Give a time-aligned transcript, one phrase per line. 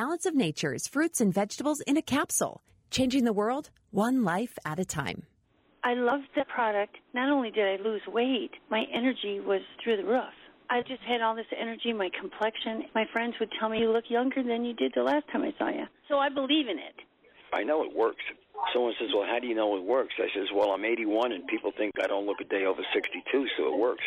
[0.00, 4.78] Balance of Nature's fruits and vegetables in a capsule, changing the world one life at
[4.78, 5.24] a time.
[5.84, 6.96] I loved the product.
[7.12, 10.32] Not only did I lose weight, my energy was through the roof.
[10.70, 12.84] I just had all this energy, my complexion.
[12.94, 15.52] My friends would tell me, You look younger than you did the last time I
[15.58, 15.84] saw you.
[16.08, 16.96] So I believe in it.
[17.52, 18.24] I know it works.
[18.72, 20.14] Someone says, Well, how do you know it works?
[20.18, 23.46] I says, Well, I'm 81 and people think I don't look a day over 62,
[23.58, 24.04] so it works.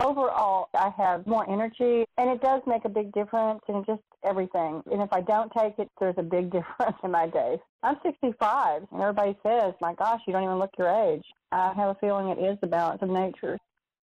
[0.00, 4.82] Overall, I have more energy, and it does make a big difference in just everything.
[4.90, 7.58] And if I don't take it, there's a big difference in my days.
[7.82, 11.24] I'm 65, and everybody says, my gosh, you don't even look your age.
[11.52, 13.58] I have a feeling it is the balance of nature.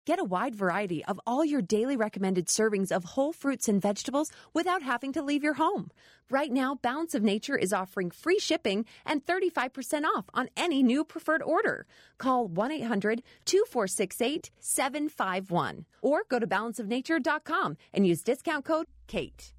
[0.06, 4.32] Get a wide variety of all your daily recommended servings of whole fruits and vegetables
[4.54, 5.92] without having to leave your home.
[6.30, 11.06] Right now, Balance of Nature is offering free shipping and 35% off on any new
[11.06, 11.86] preferred order.
[12.18, 19.54] Call 1 800 246 8751 or go to balanceofnature.com and use discount code KATE.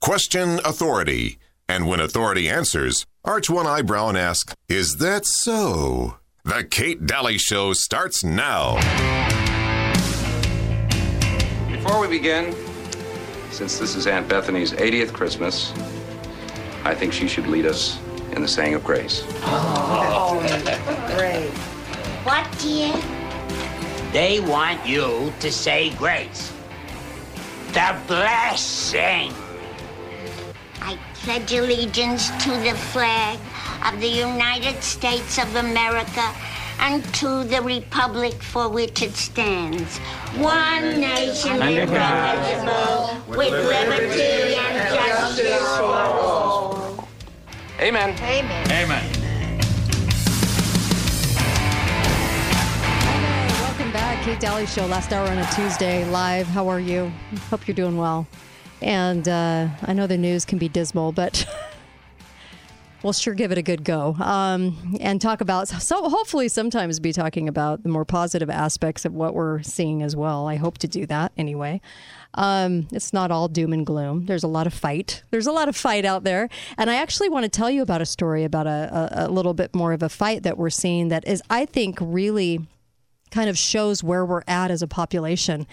[0.00, 1.38] Question authority.
[1.68, 6.18] And when authority answers, arch one eyebrow and ask, Is that so?
[6.44, 8.78] The Kate Dalley Show starts now.
[11.86, 12.52] Before we begin,
[13.52, 15.72] since this is Aunt Bethany's 80th Christmas,
[16.82, 18.00] I think she should lead us
[18.32, 19.22] in the saying of grace.
[19.44, 20.36] Oh,
[21.14, 21.48] great.
[22.26, 22.92] What, dear?
[24.10, 26.52] They want you to say grace.
[27.68, 29.32] The blessing.
[30.82, 33.38] I pledge allegiance to the flag
[33.84, 36.34] of the United States of America
[36.80, 39.98] and to the republic for which it stands.
[40.38, 47.08] One nation indivisible, with liberty and justice for all.
[47.80, 48.10] Amen.
[48.22, 48.70] Amen.
[48.70, 49.04] Amen.
[53.60, 54.86] Welcome back, Kate Dalley Show.
[54.86, 56.46] Last hour on a Tuesday, live.
[56.46, 57.12] How are you?
[57.50, 58.26] Hope you're doing well.
[58.82, 61.46] And uh, I know the news can be dismal, but
[63.06, 64.14] we'll sure give it a good go.
[64.14, 69.14] Um, and talk about so hopefully sometimes be talking about the more positive aspects of
[69.14, 70.48] what we're seeing as well.
[70.48, 71.80] I hope to do that anyway.
[72.34, 74.26] Um, it's not all doom and gloom.
[74.26, 75.22] There's a lot of fight.
[75.30, 76.48] There's a lot of fight out there.
[76.76, 79.54] And i actually want to tell you about a story about a, a, a little
[79.54, 82.66] bit more of a fight that we're seeing that is i think really
[83.30, 85.66] kind of shows where we're at as a population.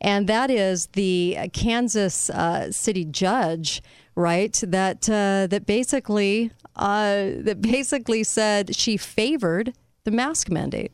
[0.00, 3.82] And that is the Kansas uh, city judge,
[4.18, 4.60] right?
[4.66, 9.72] That uh, that basically uh, that basically said she favored
[10.04, 10.92] the mask mandate,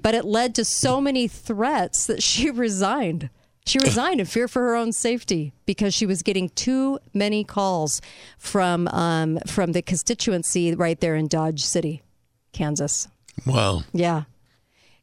[0.00, 3.28] but it led to so many threats that she resigned.
[3.64, 8.00] She resigned in fear for her own safety because she was getting too many calls
[8.38, 12.02] from um, from the constituency right there in Dodge City,
[12.52, 13.08] Kansas.
[13.46, 13.82] Wow.
[13.92, 14.24] Yeah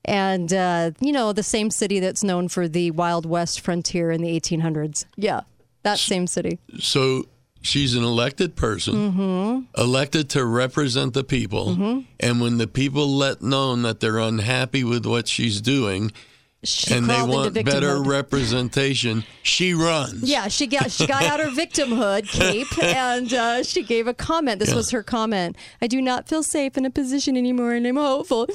[0.05, 4.21] and uh, you know the same city that's known for the Wild West frontier in
[4.21, 5.05] the 1800s.
[5.17, 5.41] Yeah,
[5.83, 6.59] that same city.
[6.79, 7.25] So
[7.61, 9.81] she's an elected person, Mm-hmm.
[9.81, 15.05] elected to represent the people, and when the people let known that they're unhappy with
[15.05, 16.11] what she's doing.
[16.61, 19.23] She and they want better representation.
[19.43, 20.23] She runs.
[20.23, 24.59] Yeah, she got she got out her victimhood cape and uh, she gave a comment.
[24.59, 24.75] This Yeah.
[24.75, 25.55] was her comment.
[25.81, 28.47] I do not feel safe in a position anymore, and I'm hopeful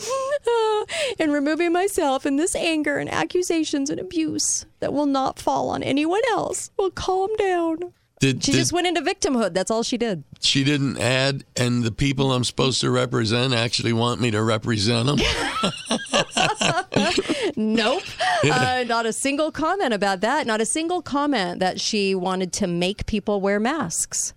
[1.19, 2.26] in removing myself.
[2.26, 6.91] And this anger and accusations and abuse that will not fall on anyone else will
[6.91, 7.94] calm down.
[8.20, 9.52] Did, She did- just went into victimhood.
[9.54, 10.25] That's all she did.
[10.41, 15.06] she didn't add, and the people I'm supposed to represent actually want me to represent
[15.06, 15.19] them.
[17.56, 18.02] Nope.
[18.44, 20.47] Uh, not a single comment about that.
[20.47, 24.34] Not a single comment that she wanted to make people wear masks.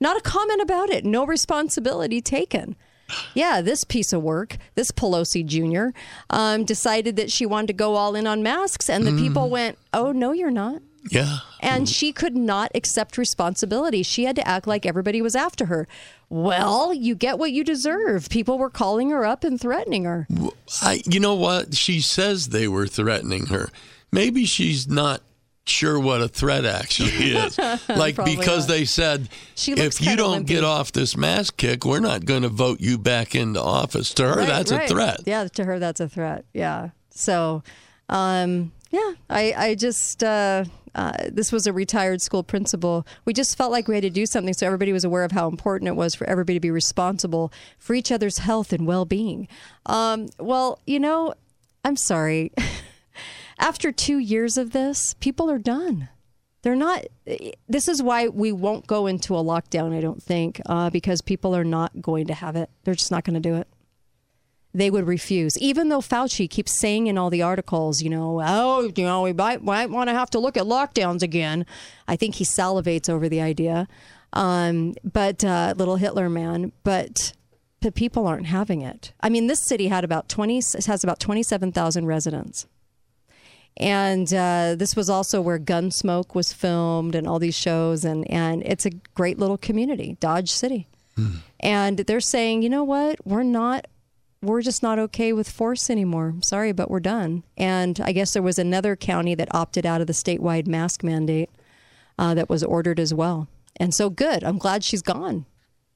[0.00, 1.04] Not a comment about it.
[1.04, 2.74] No responsibility taken.
[3.34, 5.94] Yeah, this piece of work, this Pelosi Jr.,
[6.30, 9.76] um, decided that she wanted to go all in on masks, and the people went,
[9.92, 10.80] Oh, no, you're not.
[11.10, 11.38] Yeah.
[11.60, 14.02] And she could not accept responsibility.
[14.02, 15.86] She had to act like everybody was after her.
[16.28, 18.28] Well, you get what you deserve.
[18.28, 20.26] People were calling her up and threatening her.
[20.82, 21.74] I, you know what?
[21.74, 23.70] She says they were threatening her.
[24.12, 25.22] Maybe she's not
[25.66, 27.58] sure what a threat actually is.
[27.88, 28.74] like because not.
[28.74, 30.46] they said if you don't wimpy.
[30.46, 34.12] get off this mask kick, we're not going to vote you back into office.
[34.14, 34.84] To her, Right, that's right.
[34.84, 35.20] a threat.
[35.26, 36.44] Yeah, to her, that's a threat.
[36.54, 36.90] Yeah.
[37.10, 37.62] So,
[38.08, 40.64] um, yeah, I, I just, uh,
[40.94, 43.06] uh, this was a retired school principal.
[43.24, 45.48] We just felt like we had to do something so everybody was aware of how
[45.48, 49.46] important it was for everybody to be responsible for each other's health and well being.
[49.86, 51.34] Um, well, you know,
[51.84, 52.52] I'm sorry.
[53.58, 56.08] After two years of this, people are done.
[56.62, 57.04] They're not.
[57.68, 61.54] This is why we won't go into a lockdown, I don't think, uh, because people
[61.54, 62.70] are not going to have it.
[62.84, 63.68] They're just not going to do it
[64.72, 65.58] they would refuse.
[65.58, 69.32] Even though Fauci keeps saying in all the articles, you know, oh, you know, we
[69.32, 71.66] might, might want to have to look at lockdowns again.
[72.06, 73.88] I think he salivates over the idea.
[74.32, 77.32] Um, but uh, little Hitler man, but
[77.80, 79.12] the people aren't having it.
[79.20, 82.66] I mean, this city had about twenty has about twenty seven thousand residents.
[83.76, 88.62] And uh, this was also where Gunsmoke was filmed and all these shows, and, and
[88.64, 90.86] it's a great little community, Dodge City.
[91.60, 93.16] And they're saying, you know what?
[93.26, 93.86] We're not,
[94.42, 96.34] we're just not okay with force anymore.
[96.40, 97.44] Sorry, but we're done.
[97.56, 101.50] And I guess there was another county that opted out of the statewide mask mandate
[102.18, 103.48] uh, that was ordered as well.
[103.76, 104.42] And so good.
[104.42, 105.46] I'm glad she's gone.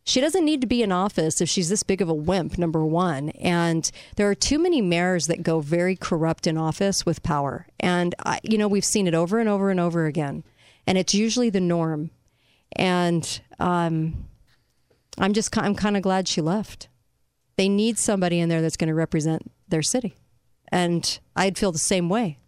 [0.06, 2.84] She doesn't need to be in office if she's this big of a wimp, number
[2.84, 3.30] one.
[3.30, 7.66] And there are too many mayors that go very corrupt in office with power.
[7.80, 10.44] And, I, you know, we've seen it over and over and over again.
[10.86, 12.10] And it's usually the norm.
[12.76, 14.26] And um,
[15.18, 16.88] I'm just, I'm kind of glad she left.
[17.56, 20.16] They need somebody in there that's going to represent their city.
[20.72, 22.38] And I'd feel the same way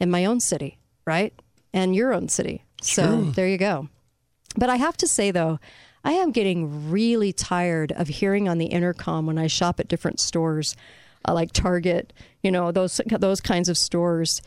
[0.00, 1.32] in my own city, right?
[1.72, 2.64] And your own city.
[2.82, 3.32] So True.
[3.32, 3.88] there you go.
[4.56, 5.58] But I have to say, though,
[6.04, 10.20] I am getting really tired of hearing on the intercom when I shop at different
[10.20, 10.76] stores,
[11.26, 12.12] uh, like Target,
[12.42, 14.42] you know, those those kinds of stores.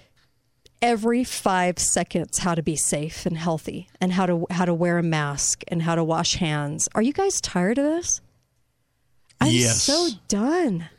[0.79, 4.99] Every five seconds, how to be safe and healthy, and how to how to wear
[4.99, 6.87] a mask and how to wash hands.
[6.93, 8.21] Are you guys tired of this?
[9.39, 9.81] I'm Yes.
[9.83, 10.89] so done.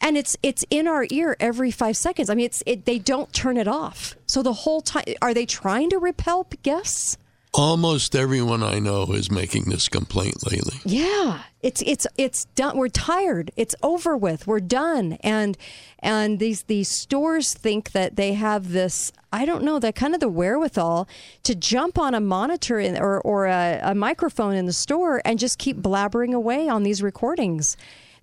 [0.00, 2.28] And it's it's in our ear every five seconds.
[2.28, 4.14] I mean, it's it, they don't turn it off.
[4.26, 7.16] So the whole time, are they trying to repel guests?
[7.56, 10.80] Almost everyone I know is making this complaint lately.
[10.84, 12.76] Yeah, it's it's it's done.
[12.76, 13.52] We're tired.
[13.56, 14.48] It's over with.
[14.48, 15.18] We're done.
[15.20, 15.56] And
[16.00, 19.12] and these these stores think that they have this.
[19.32, 21.08] I don't know that kind of the wherewithal
[21.44, 25.38] to jump on a monitor in, or or a, a microphone in the store and
[25.38, 27.76] just keep blabbering away on these recordings.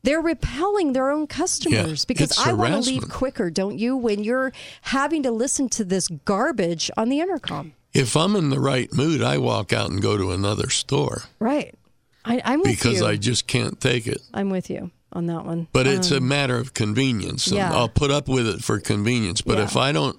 [0.04, 3.95] They're repelling their own customers Yeah, because I want to leave quicker, don't you?
[3.95, 4.51] When you're
[4.81, 9.22] having to listen to this garbage on the intercom, If I'm in the right mood,
[9.22, 11.74] I walk out and go to another store right?
[12.24, 13.06] I, I'm with because you.
[13.08, 14.22] I just can't take it.
[14.34, 15.68] I'm with you on that one.
[15.74, 17.48] But it's a Um, matter of convenience.
[17.52, 17.74] yeah.
[17.74, 19.42] I'll put up with it for convenience.
[19.42, 19.64] But Yeah.
[19.66, 20.16] if I don't,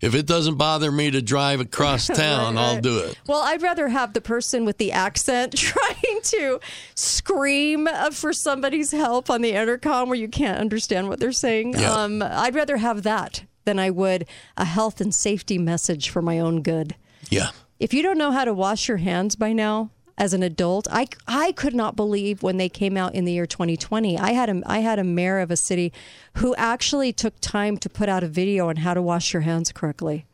[0.00, 3.18] if it doesn't bother me to drive across town, Right, I'll do it.
[3.26, 6.60] Well, I'd rather have the person with the accent trying to
[6.94, 11.74] scream for somebody's help on the intercom where you can't understand what they're saying.
[11.74, 11.92] Yeah.
[11.92, 14.26] Um, I'd rather have that than I would
[14.56, 16.94] a health and safety message for my own good.
[17.30, 17.50] Yeah.
[17.78, 21.06] If you don't know how to wash your hands by now, as an adult, I,
[21.26, 24.18] I could not believe when they came out in the year 2020.
[24.18, 25.94] I had a I had a mayor of a city
[26.34, 29.72] who actually took time to put out a video on how to wash your hands
[29.72, 30.26] correctly.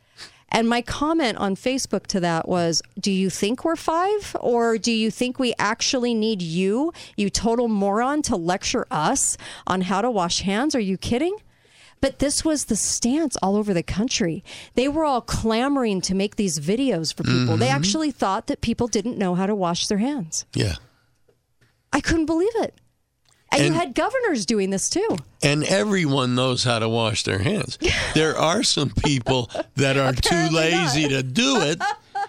[0.48, 4.90] And my comment on Facebook to that was, "Do you think we're 5 or do
[4.90, 9.36] you think we actually need you, you total moron to lecture us
[9.68, 10.74] on how to wash hands?
[10.74, 11.36] Are you kidding?"
[12.00, 14.44] But this was the stance all over the country.
[14.74, 17.56] They were all clamoring to make these videos for people.
[17.56, 17.74] They Mhm.
[17.74, 20.44] actually thought that people didn't know how to wash their hands.
[20.54, 20.76] Yeah.
[21.92, 22.74] I couldn't believe it.
[23.52, 25.16] And, you had governors doing this too.
[25.42, 27.78] And everyone knows how to wash their hands.
[28.14, 31.80] there are some people that are too lazy to do it,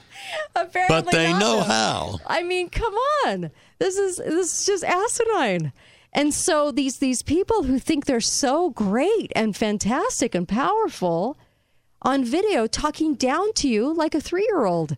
[0.56, 2.20] Apparently but they not, know how.
[2.26, 2.94] I mean, come
[3.26, 3.52] on.
[3.80, 5.74] This is this is just asinine.
[6.18, 11.38] And so these these people who think they're so great and fantastic and powerful
[12.02, 14.98] on video talking down to you like a 3-year-old.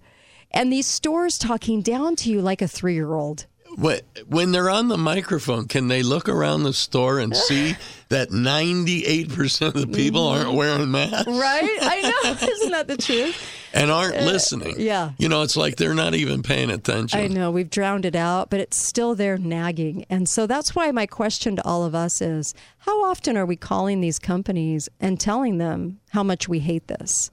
[0.52, 3.48] And these stores talking down to you like a 3-year-old.
[3.78, 7.76] Wh- When they're on the microphone, can they look around the store and see
[8.10, 11.78] that 98% of the people aren't wearing masks Right?
[11.82, 12.48] I know.
[12.48, 13.36] Isn't that the truth?
[13.74, 14.76] and aren't Uh, listening?
[14.80, 15.12] yeah.
[15.20, 17.20] You know, it's like they're not even paying attention.
[17.20, 20.06] I know we've drowned it out, but it's still there nagging.
[20.10, 23.56] And so that's why my question to all of us is how often are we
[23.56, 27.30] calling these companies and telling them how much we hate this?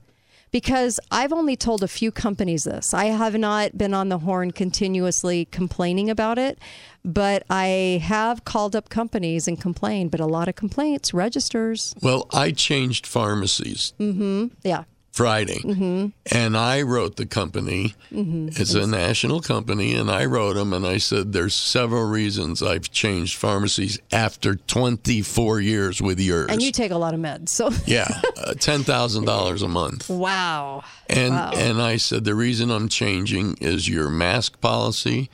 [0.57, 2.91] Because I've only told a few companies this.
[2.91, 6.57] I have not been on the horn continuously complaining about it,
[7.05, 11.93] but I have called up companies and complained, but a lot of complaints registers.
[12.01, 14.51] Well, I changed pharmacies Mm Mhm.
[14.63, 14.85] Yeah.
[15.17, 16.11] Friday, Mhm.
[16.31, 17.95] and I wrote the company.
[18.13, 18.57] Mhm.
[18.59, 22.91] It's a national company, and I wrote them, and I said, "There's several reasons I've
[22.91, 27.49] changed pharmacies after 24 years with yours." And you take a lot of meds.
[27.49, 30.07] So yeah, uh, ten thousand dollars a month.
[30.07, 30.83] Wow.
[31.09, 31.51] And Wow.
[31.55, 35.29] and I said the reason I'm changing is your mask policy.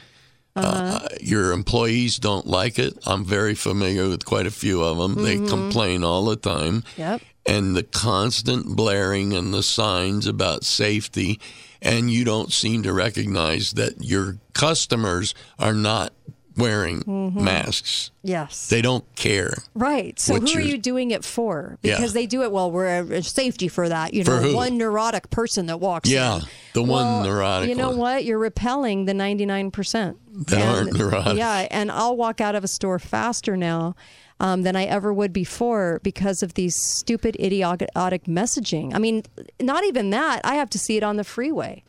[0.56, 0.68] Uh-huh.
[1.02, 2.94] Uh, your employees don't like it.
[3.08, 5.16] I'm very familiar with quite a few of them.
[5.16, 5.24] Mhm.
[5.26, 6.84] They complain all the time.
[6.96, 7.22] Yep.
[7.46, 11.40] And the constant blaring and the signs about safety,
[11.82, 16.14] and you don't seem to recognize that your customers are not
[16.56, 17.34] wearing Mhm.
[17.36, 18.12] masks.
[18.22, 18.68] Yes.
[18.68, 19.56] They don't care.
[19.74, 20.20] Right.
[20.20, 21.80] So who are you're- doing it for?
[21.82, 21.96] Yeah.
[21.96, 22.70] Because they do it well.
[22.72, 24.14] We're a safety for that.
[24.14, 24.56] You For know, who?
[24.56, 26.10] one neurotic person that walks.
[26.10, 26.42] Yeah, in.
[26.74, 27.98] the one neurotic You know one.
[27.98, 28.24] what?
[28.26, 31.38] You're repelling the 99 percent That aren't neurotic.
[31.40, 33.96] Yeah, and I'll walk out of a store faster now.
[34.40, 38.94] Um, than I ever would before because of these stupid idiotic messaging.
[38.94, 39.24] I mean,
[39.62, 40.42] not even that.
[40.44, 41.84] I have to see it on the freeway.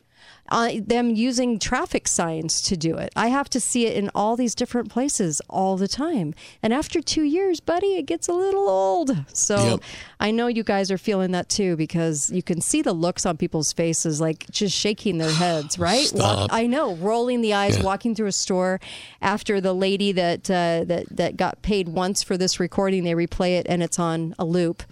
[0.49, 3.11] Uh, them using traffic signs to do it.
[3.15, 6.35] I have to see it in all these different places all the time.
[6.61, 9.17] And after two years, buddy, it gets a little old.
[9.33, 9.79] So Yep.
[10.19, 13.37] I know you guys are feeling that too because you can see the looks on
[13.37, 16.05] people's faces, like just shaking their heads, right?
[16.05, 16.51] Stop.
[16.53, 17.83] I know, rolling the eyes, Yeah.
[17.83, 18.79] walking through a store
[19.23, 23.57] after the lady that uh, that that got paid once for this recording, they replay
[23.57, 24.83] it and it's on a loop.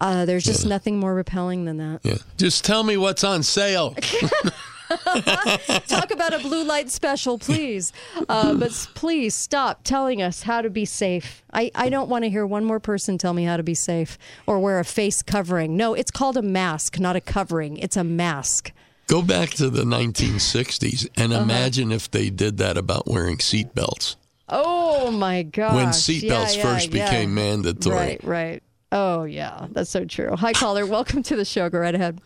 [0.00, 2.00] Uh, there's just nothing more repelling than that.
[2.02, 2.16] Yeah.
[2.36, 3.94] Just tell me what's on sale.
[5.88, 7.92] Talk about a blue light special, please.
[8.28, 11.42] Uh, but please stop telling us how to be safe.
[11.52, 14.18] I, I don't want to hear one more person tell me how to be safe
[14.46, 15.76] or wear a face covering.
[15.76, 17.76] No, it's called a mask, not a covering.
[17.78, 18.72] It's a mask.
[19.06, 21.42] Go back to the 1960s and Uh-huh.
[21.42, 24.16] imagine if they did that about wearing seatbelts.
[24.48, 25.74] Oh my gosh.
[25.74, 27.04] When Yeah, seatbelts yeah, first yeah.
[27.10, 27.96] became mandatory.
[27.96, 28.62] Right, right.
[28.94, 29.66] Oh, yeah.
[29.72, 30.36] That's so true.
[30.36, 30.86] Hi, caller.
[30.86, 31.68] Welcome to the show.
[31.68, 32.20] Go right ahead.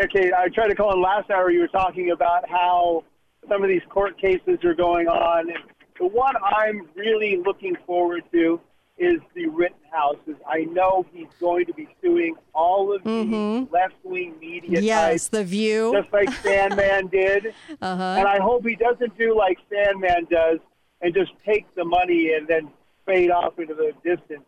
[0.00, 1.50] Okay, I tried to call in last hour.
[1.50, 3.02] You were talking about how
[3.48, 5.50] some of these court cases are going on.
[5.50, 5.58] And
[5.98, 8.60] the one I'm really looking forward to
[8.96, 10.36] is the Rittenhouses.
[10.48, 14.84] I know he's going to be suing all of the left-wing media Mm-hmm.
[14.84, 15.92] Yes, types, The View.
[16.00, 17.52] just like Sandmann did.
[17.82, 18.02] Uh-huh.
[18.18, 20.60] And I hope he doesn't do like Sandmann does
[21.00, 22.68] and just take the money and then
[23.04, 24.44] fade off into the distance.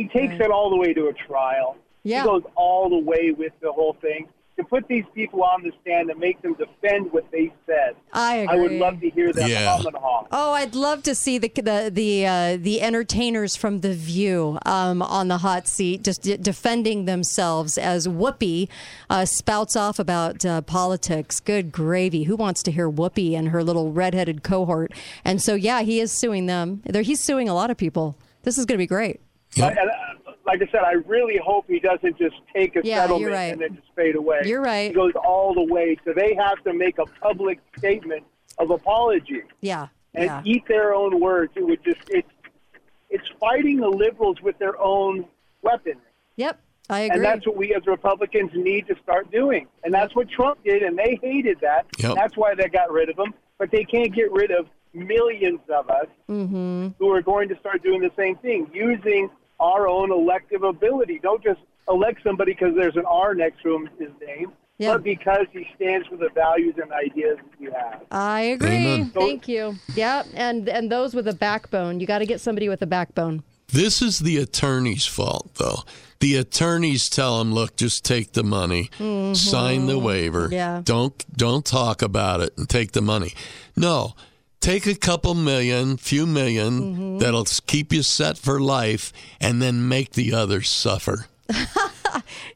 [0.00, 0.40] He takes Right.
[0.42, 1.76] it all the way to a trial.
[2.04, 2.22] Yeah.
[2.22, 4.28] He goes all the way with the whole thing.
[4.56, 7.94] To put these people on the stand and make them defend what they said.
[8.12, 8.58] I agree.
[8.58, 9.74] I would love to hear them Yeah.
[9.74, 10.26] hum and haw.
[10.30, 15.00] Oh, I'd love to see the the the uh, the entertainers from The View um,
[15.00, 18.68] on the hot seat, just de- defending themselves as Whoopi
[19.08, 21.40] uh, spouts off about uh, politics.
[21.40, 22.24] Good gravy!
[22.24, 24.92] Who wants to hear Whoopi and her little redheaded cohort?
[25.24, 26.82] And so, yeah, he is suing them.
[26.84, 28.16] There, he's suing a lot of people.
[28.42, 29.20] This is going to be great.
[29.56, 33.02] But, and, uh, like I said, I really hope he doesn't just take a Yeah,
[33.02, 33.52] settlement right.
[33.52, 34.42] and then just fade away.
[34.44, 34.88] You're right.
[34.88, 35.96] He goes all the way.
[36.04, 38.24] So they have to make a public statement
[38.58, 40.42] of apology Yeah, and yeah.
[40.44, 41.52] eat their own words.
[41.56, 42.28] It would just it's
[43.08, 45.24] it's fighting the liberals with their own
[45.62, 46.00] weapons.
[46.36, 47.16] Yep, I agree.
[47.16, 49.66] And that's what we as Republicans need to start doing.
[49.82, 51.86] And that's what Trump did, and they hated that.
[51.98, 52.14] Yep.
[52.14, 53.34] That's why they got rid of him.
[53.58, 56.88] But they can't get rid of millions of us mm-hmm.
[56.98, 59.28] who are going to start doing the same thing, using
[59.60, 61.20] our own elective ability.
[61.22, 64.94] Don't just elect somebody because there's an R next to him, his name, Yeah.
[64.94, 68.02] but because he stands for the values and ideas that you have.
[68.10, 68.68] I agree.
[68.76, 69.10] Amen.
[69.10, 69.76] Thank you.
[69.94, 72.00] Yeah, and and those with a backbone.
[72.00, 73.42] You got to get somebody with a backbone.
[73.72, 75.84] This is the attorney's fault, though.
[76.18, 78.90] The attorneys tell him, "Look, just take the money,
[79.34, 80.44] sign the waiver.
[80.46, 80.52] Mm-hmm.
[80.54, 80.80] Yeah.
[80.84, 83.32] Don't don't talk about it and take the money."
[83.76, 84.14] No,
[84.60, 87.18] take a couple million, few 1000000 Mm-hmm.
[87.18, 91.26] that'll keep you set for life, and then make the others suffer.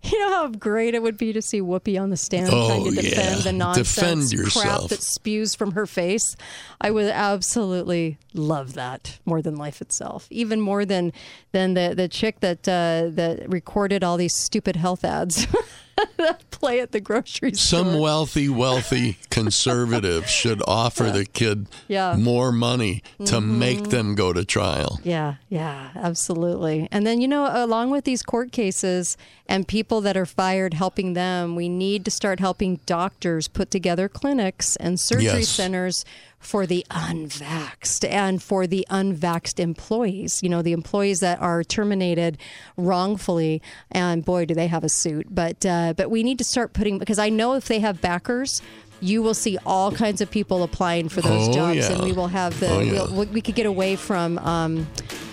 [0.03, 2.85] You know how great it would be to see Whoopi on the stand Oh, trying
[2.95, 3.43] to defend yeah.
[3.43, 6.37] the nonsense Defend crap that spews from her face.
[6.81, 11.13] I would absolutely love that more than life itself, even more than
[11.53, 15.47] than the the chick that uh, that recorded all these stupid health ads
[16.51, 17.85] play at the grocery store.
[17.85, 22.17] Some wealthy, wealthy conservative should offer the kid Yeah.
[22.17, 23.59] more money to Mhm.
[23.59, 25.01] make them go to trial.
[25.05, 26.89] Yeah, yeah, absolutely.
[26.91, 31.13] And then, you know, along with these court cases and people that are fired helping
[31.15, 35.49] them, we need to start helping doctors put together clinics and surgery Yes.
[35.49, 36.05] centers
[36.45, 40.43] for the unvaxxed and for the unvaxxed employees.
[40.43, 42.39] You know, the employees that are terminated
[42.77, 45.27] wrongfully, and boy, do they have a suit.
[45.31, 48.63] But uh, but we need to start putting because I know if they have backers.
[49.01, 52.29] You will see all kinds of people applying for those Oh, jobs, and we will
[52.29, 52.93] have the Oh, yeah.
[53.11, 54.87] we'll, we could get away from um,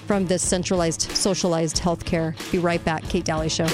[0.07, 2.33] from this centralized, socialized healthcare.
[2.51, 3.67] Be right back, Kate Dalley Show.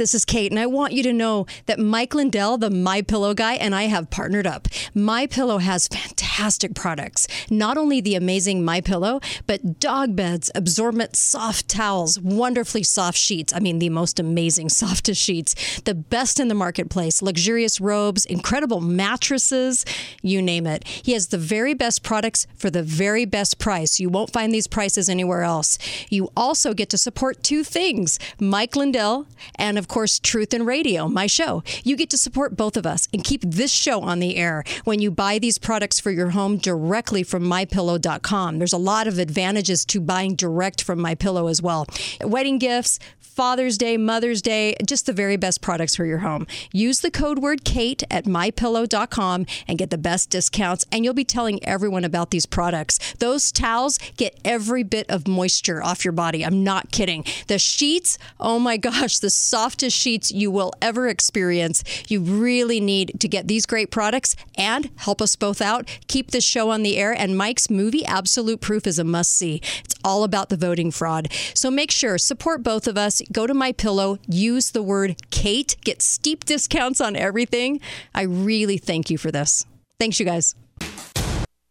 [0.00, 3.34] This is Kate, and I want you to know that Mike Lindell, the My Pillow
[3.34, 4.66] guy, and I have partnered up.
[4.94, 7.26] My Pillow has fantastic products.
[7.50, 13.52] Not only the amazing My Pillow, but dog beds, absorbent soft towels, wonderfully soft sheets.
[13.54, 18.80] I mean, the most amazing softest sheets, the best in the marketplace, luxurious robes, incredible
[18.80, 19.84] mattresses,
[20.22, 20.88] you name it.
[20.88, 24.00] He has the very best products for the very best price.
[24.00, 25.76] You won't find these prices anywhere else.
[26.08, 29.26] You also get to support two things Mike Lindell
[29.56, 31.62] and, of course, Truth and Radio, my show.
[31.82, 35.00] You get to support both of us and keep this show on the air when
[35.00, 38.58] you buy these products for your home directly from mypillow.com.
[38.58, 41.86] There's a lot of advantages to buying direct from My Pillow as well.
[42.22, 43.00] Wedding gifts,
[43.40, 46.46] Father's Day, Mother's Day, just the very best products for your home.
[46.72, 50.84] Use the code word Kate at mypillow.com and get the best discounts.
[50.92, 52.98] And you'll be telling everyone about these products.
[53.14, 56.44] Those towels get every bit of moisture off your body.
[56.44, 57.24] I'm not kidding.
[57.46, 61.82] The sheets, oh my gosh, the softest sheets you will ever experience.
[62.08, 65.88] You really need to get these great products and help us both out.
[66.08, 67.14] Keep this show on the air.
[67.14, 69.62] And Mike's movie, Absolute Proof, is a must see.
[69.82, 71.32] It's all about the voting fraud.
[71.54, 73.22] So make sure, support both of us.
[73.32, 77.80] Go to my pillow, use the word Kate, get steep discounts on everything.
[78.14, 79.64] I really thank you for this.
[79.98, 80.54] Thanks, you guys.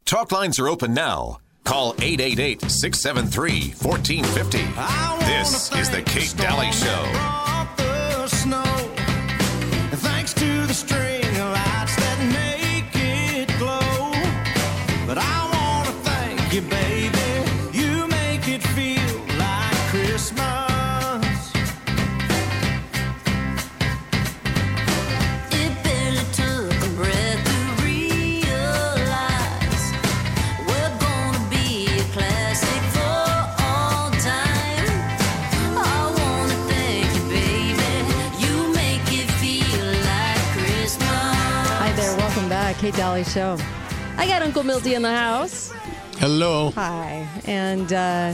[0.06, 1.40] Talk lines are open now.
[1.64, 4.58] Call 888 673 1450.
[5.26, 7.50] This is The Kate Dalley Show.
[42.90, 43.56] Kate Dalley Show.
[44.18, 45.72] I got Uncle Milty in the house.
[46.18, 46.72] Hello.
[46.72, 47.28] Hi.
[47.46, 48.34] And uh,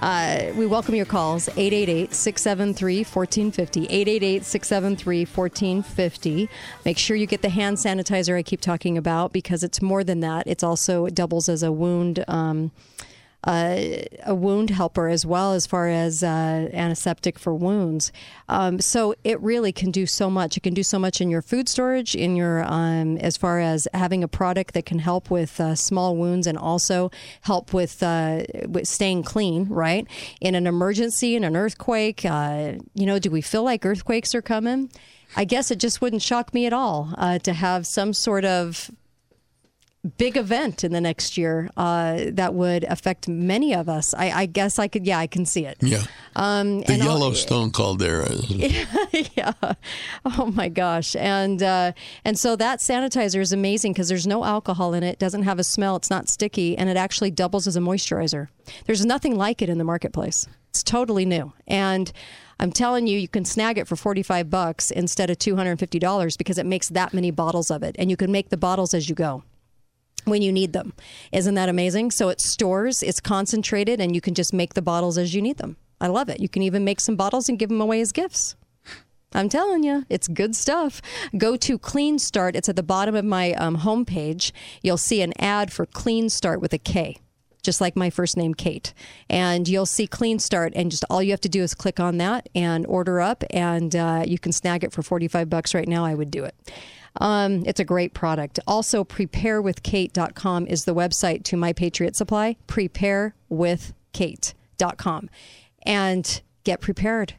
[0.00, 3.84] uh, we welcome your calls 888 673 1450.
[3.84, 6.48] 888 673 1450.
[6.86, 10.20] Make sure you get the hand sanitizer I keep talking about because it's more than
[10.20, 10.46] that.
[10.46, 12.24] It's also, it doubles as a wound.
[12.26, 12.70] Um,
[13.44, 13.76] uh,
[14.24, 18.10] a wound helper as well as far as uh, antiseptic for wounds.
[18.48, 20.56] Um, so it really can do so much.
[20.56, 23.86] It can do so much in your food storage, in your um, as far as
[23.94, 27.10] having a product that can help with uh, small wounds and also
[27.42, 29.66] help with, uh, with staying clean.
[29.68, 30.06] Right
[30.40, 32.24] in an emergency, in an earthquake.
[32.24, 34.90] Uh, you know, do we feel like earthquakes are coming?
[35.36, 38.90] I guess it just wouldn't shock me at all to have some sort of
[40.16, 44.14] big event in the next year uh, that would affect many of us.
[44.14, 45.76] I, I guess I could, yeah, I can see it.
[45.80, 46.04] Yeah.
[46.36, 48.30] Um, The Yellowstone caldera.
[49.34, 49.52] yeah.
[50.24, 51.16] Oh my gosh.
[51.16, 51.92] And uh,
[52.24, 55.18] and so that sanitizer is amazing because there's no alcohol in it.
[55.18, 55.96] Doesn't have a smell.
[55.96, 58.48] It's not sticky, and it actually doubles as a moisturizer.
[58.86, 60.46] There's nothing like it in the marketplace.
[60.70, 62.12] It's totally new, and.
[62.60, 66.66] I'm telling you, you can snag it for 45 bucks instead of $250 because it
[66.66, 67.94] makes that many bottles of it.
[68.00, 69.44] And you can make the bottles as you go
[70.24, 70.92] when you need them.
[71.32, 72.10] Isn't that amazing?
[72.10, 75.58] So it stores, it's concentrated, and you can just make the bottles as you need
[75.58, 75.76] them.
[76.00, 76.40] I love it.
[76.40, 78.56] You can even make some bottles and give them away as gifts.
[79.32, 81.02] I'm telling you, it's good stuff.
[81.36, 82.56] Go to Clean Start.
[82.56, 84.52] It's at the bottom of my um, homepage.
[84.82, 87.18] You'll see an ad for Clean Start with a K,
[87.62, 88.94] just like my first name, Kate.
[89.28, 92.16] And you'll see Clean Start, and just all you have to do is click on
[92.18, 96.06] that and order up, and uh, you can snag it for 45 bucks right now.
[96.06, 96.54] I would do it.
[97.18, 98.58] Um, it's a great product.
[98.66, 102.56] Also, preparewithkate.com is the website to My Patriot Supply.
[102.66, 105.30] Preparewithkate.com.
[105.82, 107.34] And get prepared.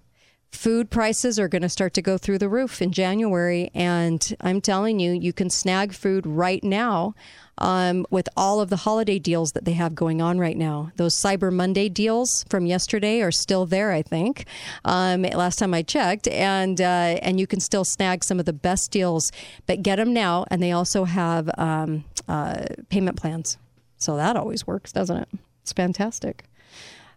[0.51, 3.69] Food prices are going to start to go through the roof in January.
[3.73, 7.13] And I'm telling you, you can snag food right now
[7.59, 10.91] um, with all of the holiday deals that they have going on right now.
[10.95, 14.45] Those Cyber Monday deals from yesterday are still there, I think,
[14.85, 16.27] um, last time I checked.
[16.27, 19.31] And, uh, and you can still snag some of the best deals,
[19.67, 20.45] but get them now.
[20.49, 23.57] And they also have um, uh, payment plans.
[23.97, 25.29] So that always works, doesn't it?
[25.61, 26.45] It's fantastic.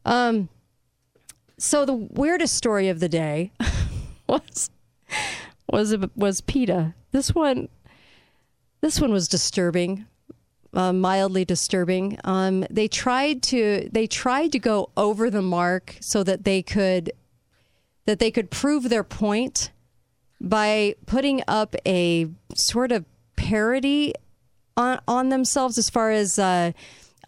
[0.05, 0.49] Um,
[1.59, 3.53] so the weirdest story of the day
[4.27, 4.71] was
[5.69, 6.95] was was PETA.
[7.13, 7.69] This one,
[8.81, 10.07] this one was disturbing,
[10.75, 12.19] uh, mildly disturbing.
[12.25, 17.13] Um, they tried to they tried to go over the mark so that they could
[18.07, 19.71] that they could prove their point
[20.41, 23.05] by putting up a sort of
[23.37, 24.15] parody
[24.77, 26.73] on, on themselves as far as uh,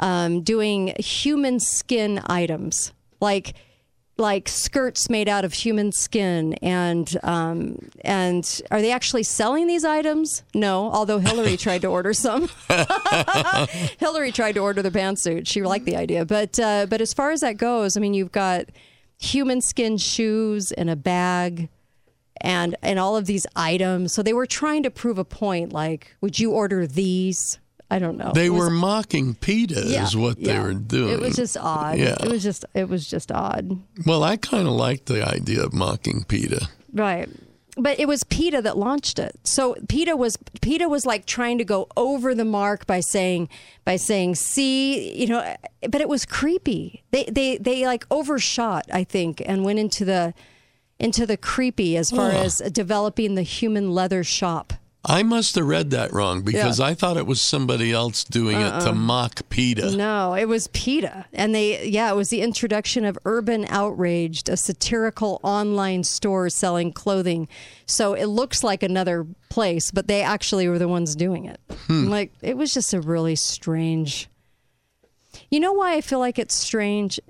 [0.01, 3.55] um, doing human skin items like
[4.17, 9.85] like skirts made out of human skin and um, and are they actually selling these
[9.85, 10.43] items?
[10.55, 12.49] No although hillary tried to order some.
[13.99, 15.47] Hillary tried to order the pantsuit.
[15.47, 16.25] She liked the idea.
[16.25, 18.67] But uh, but as far as that goes i mean you've got
[19.19, 21.69] human skin shoes in a bag
[22.41, 24.13] and and all of these items.
[24.13, 27.59] So they were trying to prove a point like would you order these
[27.95, 31.13] i don't know They was- were mocking PETA, Yeah, is what they were doing.
[31.15, 31.99] It was just odd.
[31.99, 32.17] Yeah.
[32.25, 33.65] It was just it was just odd.
[34.07, 36.69] Well, I kind of liked the idea of mocking PETA.
[36.93, 37.29] Right.
[37.77, 39.33] But it was PETA that launched it.
[39.45, 43.49] So PETA was PETA was like trying to go over the mark by saying
[43.85, 45.43] by saying, see, you know,
[45.93, 47.03] but it was creepy.
[47.11, 50.35] They they they like overshot, I think, and went into the
[51.01, 54.73] into the creepy as far as developing the human leather shop.
[55.07, 56.87] I must have read that wrong because Yeah.
[56.87, 58.95] I thought it was somebody else doing it to Uh-uh.
[58.95, 59.95] mock PETA.
[59.97, 61.27] No, it was PETA.
[61.33, 66.93] And they, yeah, it was the introduction of Urban Outraged, a satirical online store selling
[66.93, 67.49] clothing.
[67.87, 71.61] So it looks like another place, but they actually were the ones doing it.
[71.87, 72.09] Hmm.
[72.09, 74.29] Like, it was just a really strange.
[75.51, 77.21] You know why I feel like it's strange,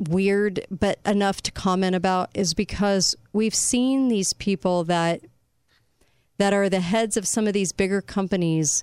[0.00, 5.20] weird, but enough to comment about is because we've seen these people that
[6.42, 8.82] that are the heads of some of these bigger companies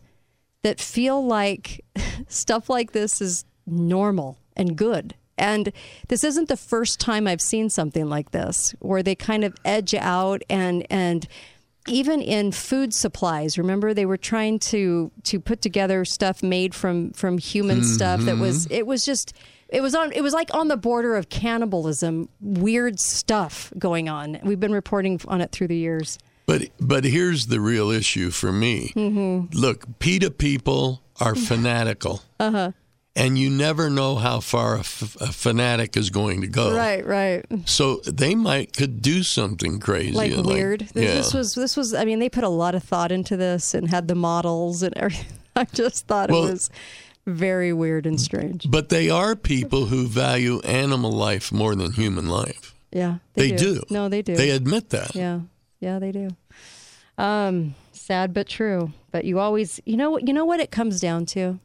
[0.63, 1.83] that feel like
[2.29, 5.13] stuff like this is normal and good.
[5.37, 5.73] And
[6.07, 9.93] this isn't the first time I've seen something like this where they kind of edge
[9.93, 11.27] out and and
[11.89, 17.11] even in food supplies remember they were trying to to put together stuff made from
[17.11, 18.75] from human stuff that was mm-hmm.
[18.75, 19.33] it was just
[19.67, 24.39] it was on it was like on the border of cannibalism weird stuff going on.
[24.43, 26.17] We've been reporting on it through the years
[26.49, 28.91] But but here's the real issue for me.
[28.95, 32.71] mhm Look, PETA people are fanatical, uh-huh
[33.15, 36.73] and you never know how far a, f- a fanatic is going to go.
[36.73, 40.81] right right So they might could do something crazy, like weird.
[40.93, 41.15] This, yeah.
[41.15, 41.93] this was this was.
[41.93, 44.95] I mean, they put a lot of thought into this and had the models and
[44.97, 45.37] everything.
[45.55, 46.69] I just thought Well- it was
[47.25, 48.65] very weird and strange.
[48.71, 52.73] but they are people who value animal life more than human life.
[52.91, 53.83] Yeah, They do.
[53.89, 54.35] No, they do.
[54.35, 55.13] They admit that.
[55.15, 55.41] Yeah,
[55.79, 56.29] yeah, they do.
[57.17, 58.93] Um, sad but true.
[59.11, 61.59] But you always, you know, you know what it comes down to.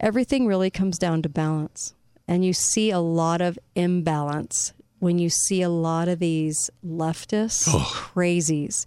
[0.00, 1.94] Everything really comes down to balance,
[2.26, 7.68] and you see a lot of imbalance when you see a lot of these leftists
[8.12, 8.86] crazies.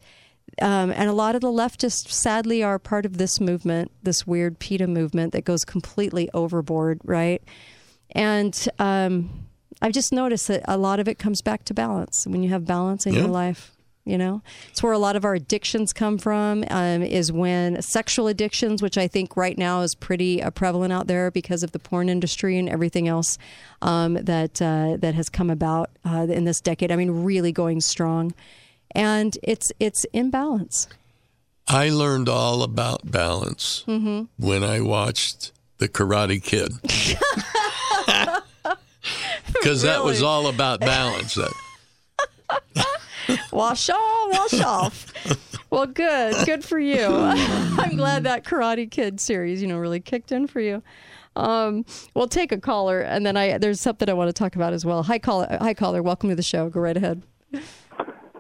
[0.62, 4.58] Um, and a lot of the leftists, sadly, are part of this movement, this weird
[4.60, 7.42] PETA movement that goes completely overboard, right?
[8.12, 9.46] And um,
[9.82, 12.26] I've just noticed that a lot of it comes back to balance.
[12.26, 13.22] When you have balance in Yeah.
[13.22, 13.72] your life,
[14.08, 16.64] you know, it's where a lot of our addictions come from.
[16.70, 21.08] Um, is when sexual addictions, which I think right now is pretty uh, prevalent out
[21.08, 23.38] there because of the porn industry and everything else
[23.82, 26.92] um, that uh, that has come about uh, in this decade.
[26.92, 28.34] I mean, really going strong,
[28.92, 30.88] and it's it's imbalance.
[31.68, 36.72] I learned all about balance hmm when I watched The Karate Kid.
[39.54, 41.38] Because that was all about balance.
[43.52, 45.14] Wash off, wash off.
[45.70, 47.06] Well, good, good for you.
[47.08, 50.82] I'm glad that Karate Kid series, you know, really kicked in for you.
[51.36, 54.74] Um, we'll take a caller, and then I there's something I want to talk about
[54.74, 55.04] as well.
[55.04, 55.58] Hi, caller.
[55.62, 56.02] Hi, caller.
[56.02, 56.70] Welcome to the show.
[56.70, 57.22] Go right ahead.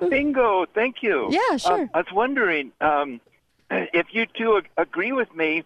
[0.09, 1.27] Bingo, thank you.
[1.31, 1.81] Yeah, sure.
[1.81, 3.19] Um, I was wondering um,
[3.71, 5.63] if you two agree with me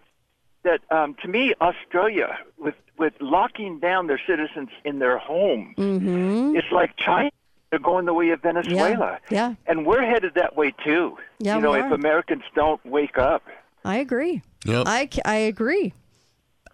[0.64, 6.56] that, um, to me, Australia, with with locking down their citizens in their home, Mm-hmm.
[6.56, 7.30] it's like China.
[7.72, 11.18] They're going the way of Venezuela, Yeah, and we're headed that way too.
[11.40, 11.90] Yeah, you know, we if.
[11.92, 13.44] Americans don't wake up.
[13.86, 14.42] I agree.
[14.66, 14.84] Yep.
[14.88, 15.94] I I agree.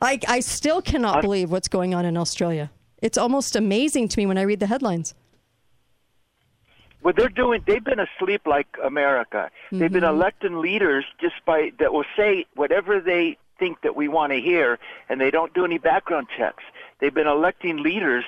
[0.01, 2.71] I I still cannot believe what's going on in Australia.
[2.99, 5.13] It's almost amazing to me when I read the headlines.
[7.03, 7.61] Well, they're doing.
[7.67, 9.51] They've been asleep like America.
[9.71, 10.09] They've been Mhm.
[10.09, 14.79] electing leaders just by that will say whatever they think that we want to hear,
[15.09, 16.63] and they don't do any background checks.
[16.99, 18.25] They've been electing leaders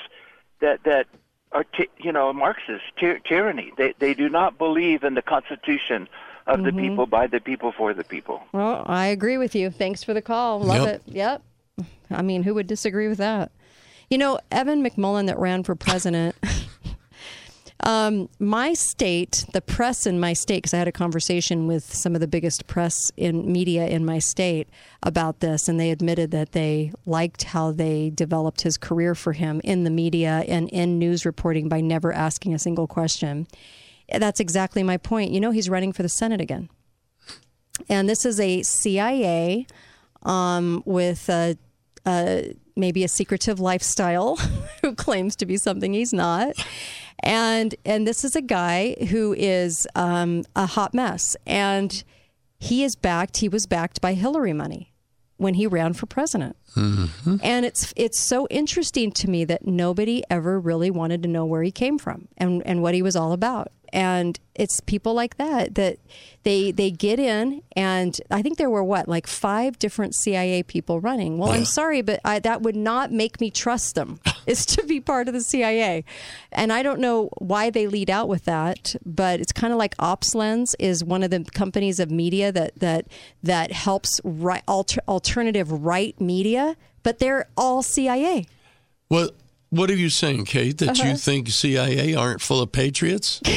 [0.60, 1.08] that that
[1.51, 3.71] are ty- you know Marxist ty- tyranny.
[3.77, 6.07] They they do not believe in the Constitution
[6.47, 6.79] of the Mhm.
[6.79, 8.41] people, by the people, for the people.
[8.53, 9.69] Well, I agree with you.
[9.69, 10.59] Thanks for the call.
[10.59, 10.95] Love Yep.
[10.95, 11.01] it.
[11.05, 11.41] Yep.
[12.12, 13.51] I mean, who would disagree with that?
[14.09, 16.35] You know, Evan McMullin that ran for president.
[17.85, 22.13] Um, my state, the press in my state, because I had a conversation with some
[22.13, 24.67] of the biggest press in media in my state
[25.01, 29.61] about this, and they admitted that they liked how they developed his career for him
[29.63, 33.47] in the media and in news reporting by never asking a single question.
[34.13, 35.31] That's exactly my point.
[35.31, 36.69] You know, he's running for the Senate again.
[37.87, 39.67] And this is a CIA
[40.23, 41.57] um, with a,
[42.05, 44.35] a, maybe a secretive lifestyle
[44.81, 46.55] who claims to be something he's not.
[47.21, 52.03] And and this is a guy who is um, a hot mess, and
[52.59, 53.37] he is backed.
[53.37, 54.93] He was backed by Hillary money
[55.39, 56.55] when he ran for president.
[57.41, 61.63] And it's it's so interesting to me that nobody ever really wanted to know where
[61.63, 63.71] he came from and, and what he was all about.
[63.93, 65.97] And it's people like that that
[66.43, 70.99] they they get in, and I think there were what like five different CIA people
[70.99, 71.38] running.
[71.38, 74.19] Well, I'm sorry, but I, that would not make me trust them.
[74.45, 76.04] is to be part of the CIA,
[76.52, 79.95] and I don't know why they lead out with that, but it's kind of like
[79.97, 83.08] OpsLens is one of the companies of media that that
[83.43, 88.45] that helps right, alter, alternative right media, but they're all CIA.
[89.10, 89.36] What
[89.71, 90.78] What are you saying, Kate?
[90.80, 91.10] That Uh-huh.
[91.10, 93.41] you think CIA aren't full of patriots?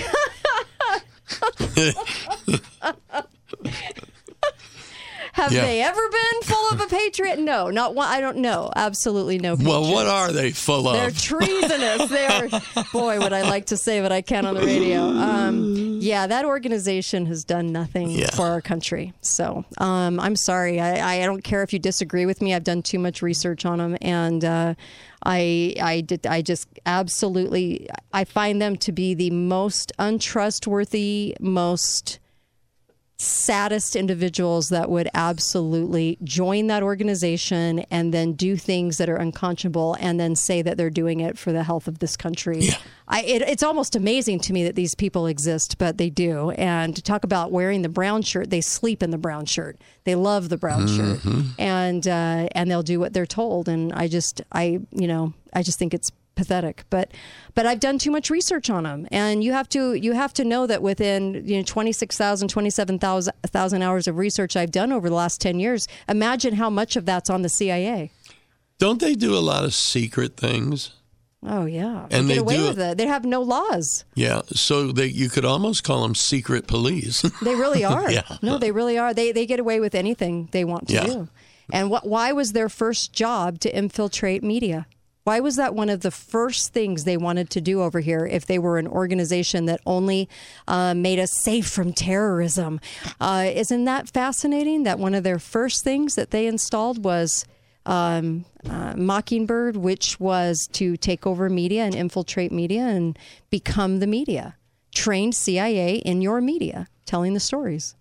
[5.34, 5.62] Have Yeah.
[5.62, 7.38] they ever been full of a patriot?
[7.38, 8.06] No, not one.
[8.06, 8.70] I don't know.
[8.76, 9.54] Absolutely no.
[9.54, 10.94] well, what are they full of?
[10.94, 12.10] They're treasonous.
[12.10, 12.48] they are.
[12.92, 15.00] Boy, would I like to say, but I can't on the radio.
[15.00, 19.14] Um, yeah, that organization has done nothing for our country.
[19.22, 20.80] So um, I'm sorry.
[20.80, 22.52] I, I don't care if you disagree with me.
[22.54, 24.74] I've done too much research on them, and uh,
[25.24, 32.18] I I did I just absolutely I find them to be the most untrustworthy, most
[33.22, 39.96] saddest individuals that would absolutely join that organization and then do things that are unconscionable
[40.00, 42.68] and then say that they're doing it for the health of this country.
[43.08, 46.50] I, it, it's almost amazing to me that these people exist, but they do.
[46.52, 49.80] And to talk about wearing the brown shirt, they sleep in the brown shirt.
[50.04, 51.20] They love the brown shirt,
[51.58, 53.68] and uh, and they'll do what they're told.
[53.68, 57.10] And I just, I, you know, I just think it's pathetic but
[57.54, 60.44] but I've done too much research on them and you have to you have to
[60.44, 65.40] know that within you know 26,000 27,000 hours of research I've done over the last
[65.40, 68.10] 10 years imagine how much of that's on the CIA
[68.78, 70.92] Don't they do a lot of secret things?
[71.44, 72.06] oh yeah.
[72.10, 72.98] And they they get away do with it.
[72.98, 74.04] They have no laws.
[74.14, 77.22] Yeah, so they, you could almost call them secret police.
[77.42, 78.08] they really are.
[78.10, 78.22] Yeah.
[78.42, 79.12] no they really are.
[79.12, 81.04] They they get away with anything they want to Yeah.
[81.06, 81.28] do.
[81.72, 84.86] And what why was their first job to infiltrate media
[85.24, 88.46] why was that one of the first things they wanted to do over here if
[88.46, 90.28] they were an organization that only
[90.66, 92.80] uh, made us safe from terrorism?
[93.20, 97.44] Uh, isn't that fascinating that one of their first things that they installed was
[97.86, 103.18] um, uh, Mockingbird, which was to take over media and infiltrate media and
[103.50, 104.56] become the media?
[104.94, 107.94] Trained CIA in your media, telling the stories.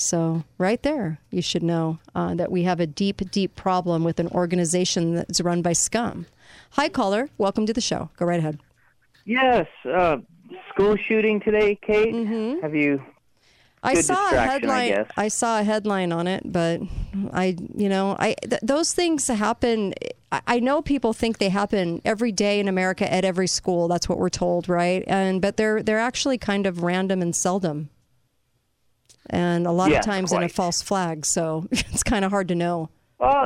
[0.00, 4.20] So, right there, you should know uh, that we have a deep, deep problem with
[4.20, 6.26] an organization that's run by scum.
[6.70, 7.28] Hi, caller.
[7.36, 8.08] Welcome to the show.
[8.16, 8.60] Go right ahead.
[9.24, 10.18] Yes, uh,
[10.72, 12.14] school shooting today, Kate.
[12.14, 12.98] Have you?
[12.98, 13.10] Mm-hmm.
[13.82, 15.30] I saw a distraction, I headline.
[15.30, 16.80] saw a headline on it, but
[17.32, 19.94] I, you know, I th- those things happen.
[20.30, 23.88] I, I know people think they happen every day in America at every school.
[23.88, 25.02] That's what we're told, right?
[25.06, 27.90] And but they're they're actually kind of random and seldom,
[29.30, 31.24] and a lot Yes, of times in a false flag.
[31.26, 32.90] So it's kind of hard to know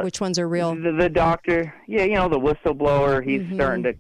[0.03, 0.75] which ones are real.
[0.75, 3.25] The, the doctor, yeah, you know, the whistleblower.
[3.25, 3.55] He's Mm-hmm.
[3.55, 3.95] starting to.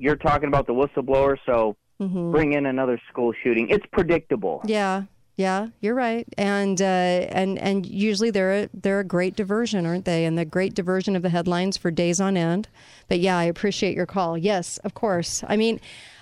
[0.00, 2.30] You're talking about the whistleblower, so Mhm.
[2.30, 3.68] bring in another school shooting.
[3.70, 4.60] It's predictable.
[4.64, 5.02] Yeah,
[5.36, 6.26] yeah, you're right.
[6.38, 10.24] And uh, and and usually they're a, they're a great diversion, aren't they?
[10.24, 12.68] And the great diversion of the headlines for days on end.
[13.08, 14.38] But yeah, I appreciate your call.
[14.38, 15.42] Yes, of course.
[15.48, 15.80] I mean,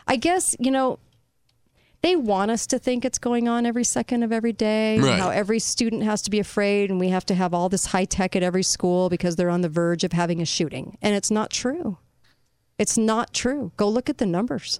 [0.08, 0.98] I guess you know.
[2.06, 4.96] They want us to think it's going on every second of every day.
[5.00, 5.18] Right.
[5.18, 8.04] How every student has to be afraid, and we have to have all this high
[8.04, 10.96] tech at every school because they're on the verge of having a shooting.
[11.02, 11.98] And it's not true.
[12.78, 13.72] It's not true.
[13.76, 14.78] Go look at the numbers.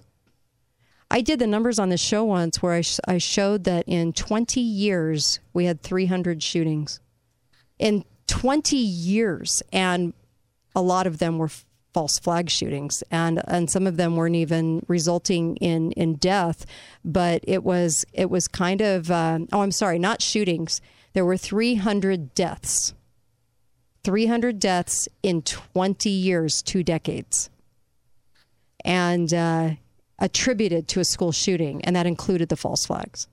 [1.11, 4.13] I did the numbers on this show once where I, sh- I showed that in
[4.13, 7.01] 20 years we had 300 shootings.
[7.77, 10.13] In 20 years, and
[10.73, 11.65] a lot of them were f-
[11.97, 16.63] false flag shootings, and and some of them weren't even resulting in in death,
[17.03, 20.79] but it was it was kind of um, oh I'm sorry, not shootings.
[21.13, 22.93] There were 300 deaths.
[24.03, 27.49] 300 deaths in 20 years, two decades
[28.85, 29.71] and uh,
[30.19, 33.27] attributed to a school shooting, and that included the false flags.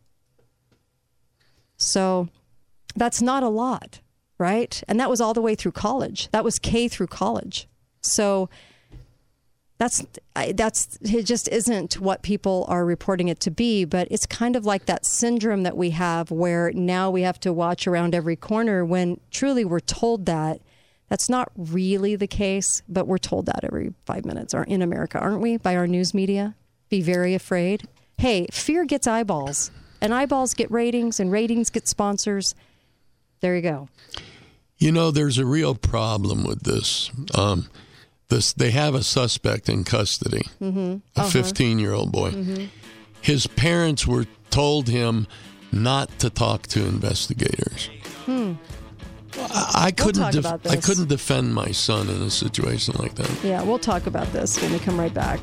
[1.76, 2.28] So
[2.96, 4.00] that's not a lot,
[4.38, 4.82] right?
[4.88, 6.30] And that was all the way through college.
[6.30, 7.68] That was K through college.
[8.04, 8.48] So
[9.78, 10.04] that's
[10.54, 14.64] that's it just isn't what people are reporting it to be but it's kind of
[14.64, 18.84] like that syndrome that we have where now we have to watch around every corner
[18.84, 20.60] when truly we're told that.
[21.08, 24.54] That's not really the case but we're told that every 5 minutes.
[24.54, 26.54] In America aren't we by our news media?
[26.88, 27.88] Be very afraid.
[28.18, 32.54] Hey fear gets eyeballs and eyeballs get ratings and ratings get sponsors.
[33.40, 33.88] There you go.
[34.78, 37.10] You know, there's a real problem with this.
[37.34, 37.68] Um,
[38.28, 40.96] this they have a suspect in custody, mm-hmm.
[41.16, 41.26] uh-huh.
[41.26, 42.30] a 15 year old boy.
[42.30, 42.64] Mm-hmm.
[43.20, 45.26] His parents were told him
[45.72, 47.90] not to talk to investigators.
[48.26, 48.54] Hmm.
[49.36, 50.22] I couldn't.
[50.22, 53.42] We'll def- I couldn't defend my son in a situation like that.
[53.42, 55.40] Yeah, we'll talk about this when we come right back.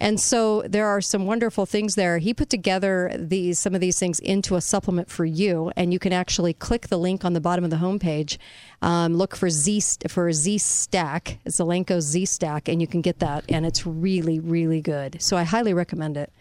[0.00, 2.18] and so there are some wonderful things there.
[2.18, 6.00] He put together these some of these things into a supplement for you, and you
[6.00, 8.36] can actually click the link on the bottom of the homepage.
[8.82, 13.44] Um, look for Z for Z Stack, Zelenko Z Stack, and you can get that,
[13.48, 15.20] and it's really, really good.
[15.22, 16.32] So I highly recommend it.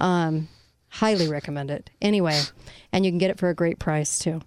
[0.00, 0.48] Um,
[0.88, 1.90] highly recommend it.
[2.00, 2.40] Anyway,
[2.92, 4.40] and you can get it for a great price too.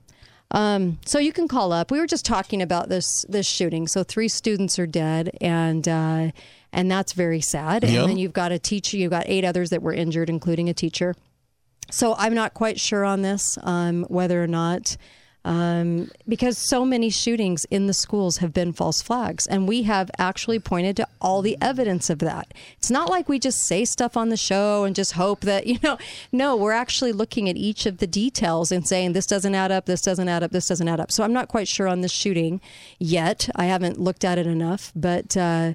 [0.52, 1.92] Um, so you can call up.
[1.92, 3.88] We were just talking about this this shooting.
[3.88, 6.32] So three students are dead, and uh,
[6.74, 7.84] and that's very sad.
[7.84, 8.98] And then you've got a teacher.
[8.98, 11.16] You've got eight others that were injured, including a teacher.
[11.90, 14.96] So I'm not quite sure on this, um, whether or not,
[15.44, 20.12] um, because so many shootings in the schools have been false flags, and we have
[20.20, 22.54] actually pointed to all the evidence of that.
[22.78, 25.80] It's not like we just say stuff on the show and just hope that you
[25.84, 25.98] know.
[26.32, 29.86] No, we're actually looking at each of the details and saying this doesn't add up,
[29.86, 31.12] this doesn't add up, this doesn't add up.
[31.12, 32.62] So I'm not quite sure on this shooting
[33.00, 33.50] yet.
[33.56, 35.36] I haven't looked at it enough, but.
[35.36, 35.74] Uh,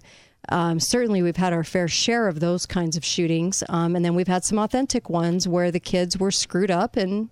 [0.49, 3.65] um, certainly, we've had our fair share of those kinds of shootings.
[3.69, 7.31] Um, and then we've had some authentic ones where the kids were screwed up and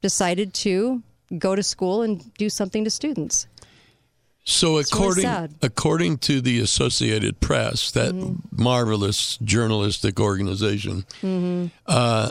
[0.00, 1.02] decided to
[1.36, 3.46] go to school and do something to students.
[4.44, 5.54] So It's according sad.
[5.60, 8.62] according to the Associated Press, that Mm-hmm.
[8.62, 11.66] marvelous journalistic organization, Mm-hmm.
[11.86, 12.30] uh,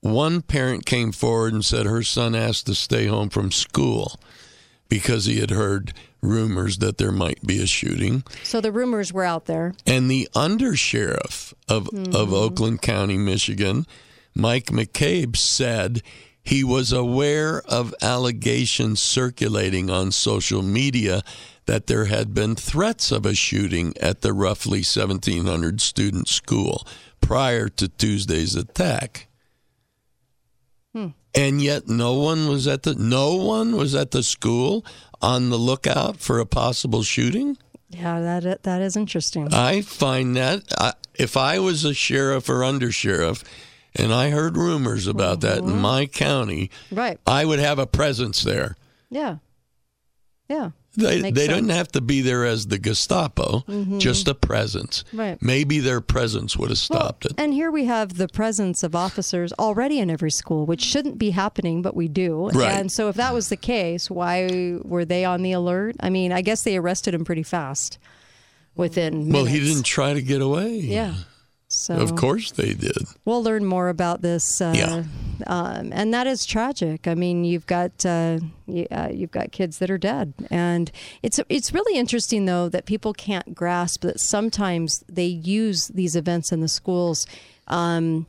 [0.00, 4.18] one parent came forward and said her son asked to stay home from school
[4.88, 8.22] because he had heard rumors that there might be a shooting.
[8.42, 9.74] So the rumors were out there.
[9.86, 13.86] And the undersheriff of, of Oakland County, Michigan,
[14.34, 16.02] Mike McCabe, said
[16.42, 21.22] he was aware of allegations circulating on social media
[21.66, 26.86] that there had been threats of a shooting at the roughly 1,700 student school
[27.20, 29.28] prior to Tuesday's attack.
[30.92, 31.08] Hmm.
[31.34, 34.84] And yet no one was at the no one was at the school
[35.22, 37.56] on the lookout for a possible shooting.
[37.90, 39.54] Yeah, that that is interesting.
[39.54, 43.44] I find that I, if I was a sheriff or undersheriff
[43.96, 47.18] and I heard rumors about that in my county, right.
[47.26, 48.76] I would have a presence there.
[49.10, 49.36] Yeah.
[50.48, 50.70] Yeah.
[50.96, 51.48] They they sense.
[51.48, 54.00] don't have to be there as the Gestapo, Mhm.
[54.00, 55.04] just a presence.
[55.12, 55.40] Right.
[55.40, 57.32] Maybe their presence would have stopped it.
[57.38, 61.30] And here we have the presence of officers already in every school, which shouldn't be
[61.30, 62.48] happening, but we do.
[62.52, 62.72] Right.
[62.72, 65.94] And so, if that was the case, why were they on the alert?
[66.00, 67.98] I mean, I guess they arrested him pretty fast
[68.74, 69.32] within minutes.
[69.34, 70.74] Well, he didn't try to get away.
[70.80, 71.14] Yeah.
[71.80, 72.98] So Of course they did.
[73.24, 74.60] We'll learn more about this.
[74.60, 75.04] Uh, Yeah.
[75.46, 77.08] Um, and that is tragic.
[77.08, 81.40] I mean, you've got uh, you, uh, you've got kids that are dead, and it's
[81.48, 86.60] it's really interesting though that people can't grasp that sometimes they use these events in
[86.60, 87.26] the schools
[87.68, 88.26] um,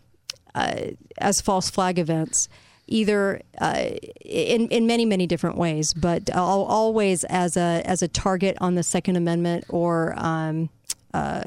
[0.56, 0.76] uh,
[1.18, 2.48] as false flag events.
[2.88, 3.90] Either uh,
[4.22, 8.76] in in many many different ways, but al- always as a as a target on
[8.76, 10.70] the Second Amendment or um,
[11.14, 11.44] uh,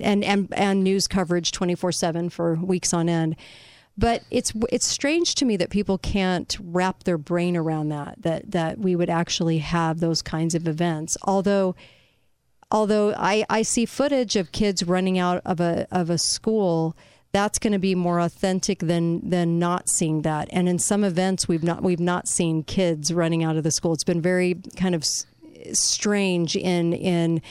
[0.00, 3.36] and and and news coverage twenty four seven for weeks on end.
[3.96, 8.50] But it's it's strange to me that people can't wrap their brain around that that
[8.52, 11.16] that we would actually have those kinds of events.
[11.22, 11.74] Although
[12.70, 16.96] although I, I see footage of kids running out of a of a school
[17.32, 21.48] that's going to be more authentic than than not seeing that and in some events
[21.48, 24.94] we've not we've not seen kids running out of the school it's been very kind
[24.94, 25.04] of
[25.72, 27.42] strange in in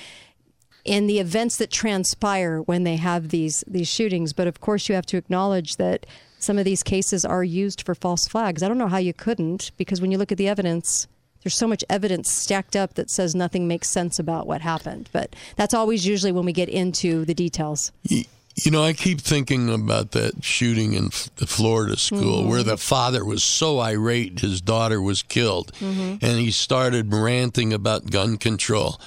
[0.87, 4.33] in the events that transpire when they have these these shootings.
[4.33, 6.05] But of course, you have to acknowledge that
[6.39, 8.63] some of these cases are used for false flags.
[8.63, 11.07] I don't know how you couldn't, because when you look at the evidence,
[11.43, 15.09] there's so much evidence stacked up that says nothing makes sense about what happened.
[15.11, 17.91] But that's always usually when we get into the details.
[18.03, 22.47] You know, I keep thinking about that shooting in the Florida school Mhm.
[22.49, 26.17] where the father was so irate his daughter was killed Mhm.
[26.23, 28.99] and he started ranting about gun control.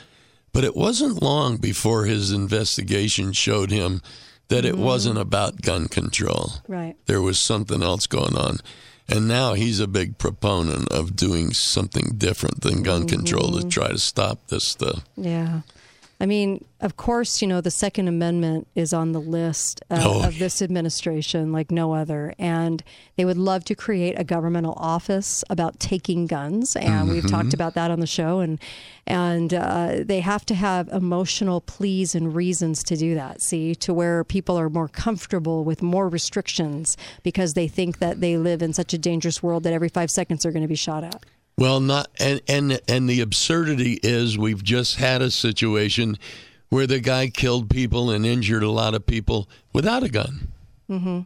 [0.52, 4.02] But it wasn't long before his investigation showed him
[4.48, 4.78] that it Mhm.
[4.78, 6.54] wasn't about gun control.
[6.66, 6.96] Right.
[7.06, 8.58] There was something else going on.
[9.08, 13.70] And now he's a big proponent of doing something different than gun control to Mhm.
[13.70, 15.04] try to stop this stuff.
[15.16, 15.60] Yeah.
[16.22, 20.22] I mean, of course, you know, the Second Amendment is on the list of, Oh,
[20.22, 22.34] of this administration like no other.
[22.38, 22.82] And
[23.16, 26.76] they would love to create a governmental office about taking guns.
[26.76, 27.30] And we've Mhm.
[27.30, 28.40] talked about that on the show.
[28.40, 28.58] And,
[29.06, 33.94] and uh, they have to have emotional pleas and reasons to do that, see, to
[33.94, 38.74] where people are more comfortable with more restrictions because they think that they live in
[38.74, 41.24] such a dangerous world that every five seconds they're going to be shot at.
[41.60, 46.16] Well, not and and and the absurdity is we've just had a situation
[46.70, 50.48] where the guy killed people and injured a lot of people without a gun.
[50.88, 51.20] Mm-hmm.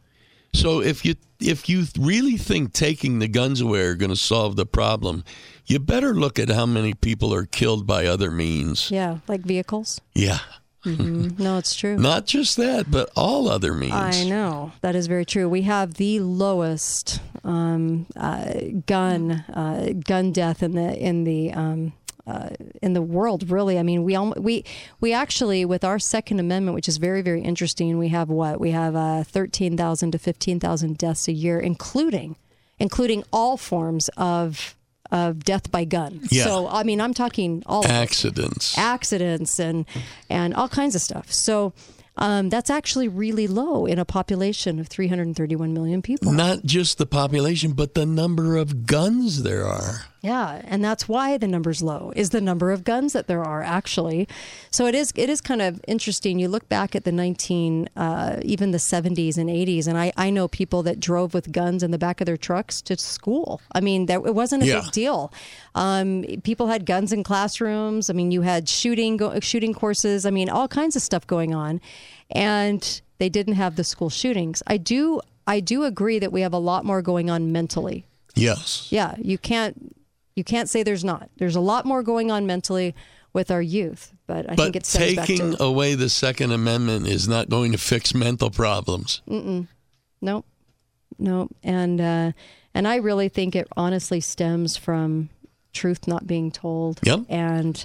[0.52, 4.56] So if you if you really think taking the guns away are going to solve
[4.56, 5.22] the problem,
[5.66, 8.90] you better look at how many people are killed by other means.
[8.90, 10.00] Yeah, like vehicles.
[10.14, 10.40] Yeah.
[10.84, 11.96] Hmm No, it's true.
[11.96, 13.92] Not just that, but all other means.
[13.94, 15.48] I know that is very true.
[15.48, 18.52] We have the lowest um, uh,
[18.86, 21.92] gun uh, gun death in the in the um,
[22.26, 22.50] uh,
[22.82, 23.50] in the world.
[23.50, 24.64] Really, I mean, we almo- we
[25.00, 27.98] we actually with our Second Amendment, which is very very interesting.
[27.98, 32.36] We have what we have uh, thirteen thousand to fifteen thousand deaths a year, including
[32.78, 34.74] including all forms of
[35.14, 36.20] of death by gun.
[36.30, 36.44] Yeah.
[36.44, 38.76] So I mean, I'm talking all Accidents.
[38.76, 39.86] accidents and
[40.28, 41.32] and all kinds of stuff.
[41.32, 41.72] So
[42.16, 46.32] um, that's actually really low in a population of 331 million people.
[46.32, 50.06] Not just the population, but the number of guns there are.
[50.24, 53.62] Yeah, and that's why the number's low is the number of guns that there are
[53.62, 54.26] actually.
[54.70, 56.38] So it is it is kind of interesting.
[56.38, 60.30] You look back at the 19 uh, even the 70s and 80s, and I I
[60.30, 63.60] know people that drove with guns in the back of their trucks to school.
[63.72, 64.80] I mean, that it wasn't a Yeah.
[64.80, 65.30] big deal.
[65.74, 68.08] Um, people had guns in classrooms.
[68.08, 70.24] I mean, you had shooting go, shooting courses.
[70.24, 71.82] I mean, all kinds of stuff going on,
[72.30, 74.62] and they didn't have the school shootings.
[74.66, 78.06] I do I do agree that we have a lot more going on mentally.
[78.34, 78.88] Yes.
[78.90, 79.94] Yeah, you can't
[80.36, 81.30] you can't say there's not.
[81.36, 82.94] There's a lot more going on mentally
[83.32, 87.28] with our youth, but I but think it's taking to away the Second Amendment is
[87.28, 89.22] not going to fix mental problems.
[89.28, 89.68] Mm-mm.
[90.20, 90.46] Nope.
[91.18, 91.54] Nope.
[91.62, 92.32] And uh,
[92.74, 95.30] and I really think it honestly stems from
[95.72, 97.00] truth not being told.
[97.02, 97.20] Yep.
[97.28, 97.84] And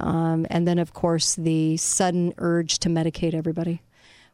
[0.00, 3.82] um, and then of course the sudden urge to medicate everybody.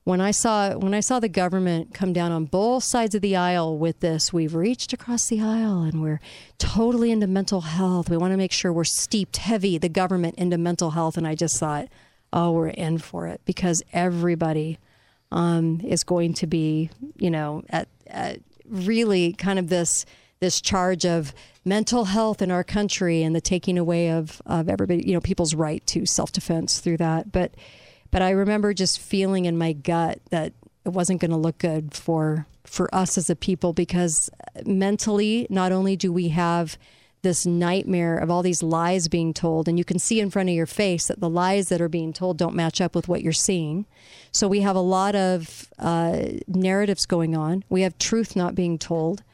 [0.04, 3.36] When I saw when I saw the government come down on both sides of the
[3.36, 6.20] aisle with this, we've reached across the aisle and we're
[6.58, 8.10] totally into mental health.
[8.10, 11.16] We want to make sure we're steeped heavy, the government into mental health.
[11.16, 11.88] And I just thought,
[12.34, 14.78] oh, we're in for it because everybody
[15.32, 20.04] um, is going to be, you know, at, at really kind of this
[20.40, 21.32] this charge of
[21.64, 25.54] mental health in our country and the taking away of of everybody, you know, people's
[25.54, 27.32] right to self defense through that.
[27.32, 27.54] But
[28.14, 30.52] but I remember just feeling in my gut that
[30.86, 34.30] it wasn't going to look good for for us as a people because
[34.64, 36.78] mentally, not only do we have
[37.22, 40.54] this nightmare of all these lies being told, and you can see in front of
[40.54, 43.32] your face that the lies that are being told don't match up with what you're
[43.32, 43.84] seeing.
[44.30, 47.64] So we have a lot of uh, narratives going on.
[47.68, 49.24] We have truth not being told,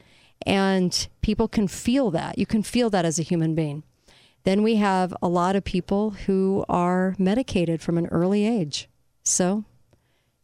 [0.43, 2.39] and people can feel that.
[2.39, 3.83] You can feel that as a human being.
[4.43, 8.89] Then we have a lot of people who are medicated from an early age.
[9.23, 9.65] So,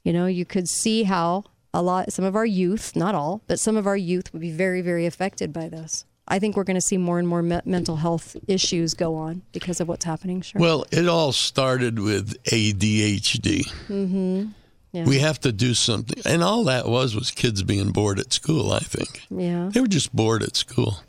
[0.04, 3.60] you know, you could see how a lot, some of our youth, not all, but
[3.60, 6.06] some of our youth would be very, very affected by this.
[6.28, 9.44] I think we're going to see more and more me- mental health issues go on
[9.54, 10.42] because of what's happening.
[10.42, 10.60] Sure.
[10.62, 13.66] Well, it all started with ADHD.
[13.88, 14.46] mm-hmm.
[14.94, 15.06] Yeah.
[15.06, 16.22] We have to do something.
[16.26, 19.22] And all that was was kids being bored at school, I think.
[19.30, 19.70] Yeah.
[19.72, 21.02] They were just bored at school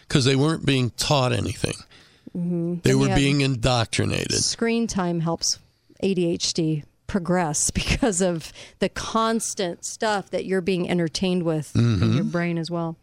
[0.00, 1.74] because they weren't being taught anything.
[2.36, 2.76] Mm-hmm.
[2.82, 4.32] They were being indoctrinated.
[4.44, 5.58] Screen time helps
[6.02, 12.14] ADHD progress because of the constant stuff that you're being entertained with in Mhm.
[12.16, 12.96] your brain as well.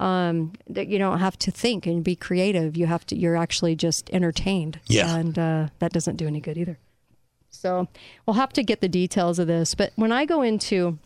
[0.00, 2.76] Um, that you don't have to think and be creative.
[2.76, 3.16] You have to.
[3.16, 4.80] You're actually just entertained.
[4.86, 5.14] Yeah.
[5.16, 6.78] and uh, that doesn't do any good either.
[7.50, 7.86] So
[8.26, 9.76] we'll have to get the details of this.
[9.76, 10.98] But when I go into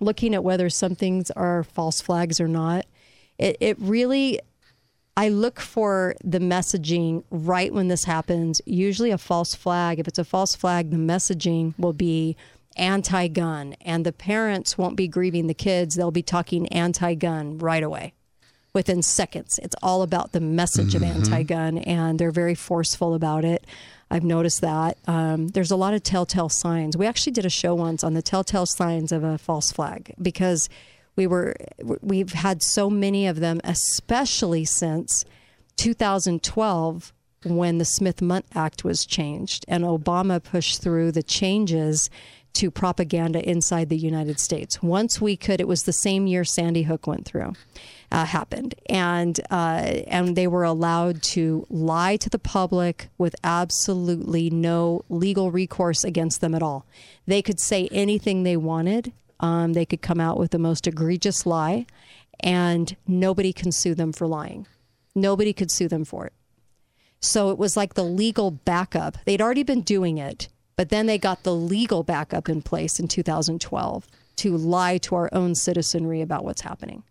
[0.00, 2.84] looking at whether some things are false flags or not,
[3.38, 4.40] it, it really
[5.16, 8.60] I look for the messaging right when this happens.
[8.64, 9.98] Usually, a false flag.
[9.98, 12.36] If it's a false flag, the messaging will be
[12.76, 15.94] anti gun, and the parents won't be grieving the kids.
[15.96, 18.14] They'll be talking anti gun right away
[18.72, 19.58] within seconds.
[19.62, 21.14] It's all about the message of Mhm.
[21.16, 23.66] anti gun, and they're very forceful about it.
[24.12, 24.96] I've noticed that.
[25.06, 26.96] Um, there's a lot of telltale signs.
[26.96, 30.68] We actually did a show once on the telltale signs of a false flag because
[31.20, 31.54] we were
[32.00, 35.26] we've had so many of them, especially since
[35.76, 37.12] 2012
[37.44, 42.08] when the Smith-Mundt Act was changed and Obama pushed through the changes
[42.54, 44.82] to propaganda inside the United States.
[44.82, 47.52] Once we could, it was the same year Sandy Hook went through,
[48.10, 54.48] uh, happened, and uh, and they were allowed to lie to the public with absolutely
[54.48, 56.86] no legal recourse against them at all.
[57.26, 59.12] They could say anything they wanted.
[59.40, 61.86] Um, they could come out with the most egregious lie,
[62.40, 64.66] and nobody can sue them for lying.
[65.14, 66.32] Nobody could sue them for it.
[67.20, 69.18] So it was like the legal backup.
[69.24, 73.08] They'd already been doing it, but then they got the legal backup in place in
[73.08, 77.02] 2012 to lie to our own citizenry about what's happening.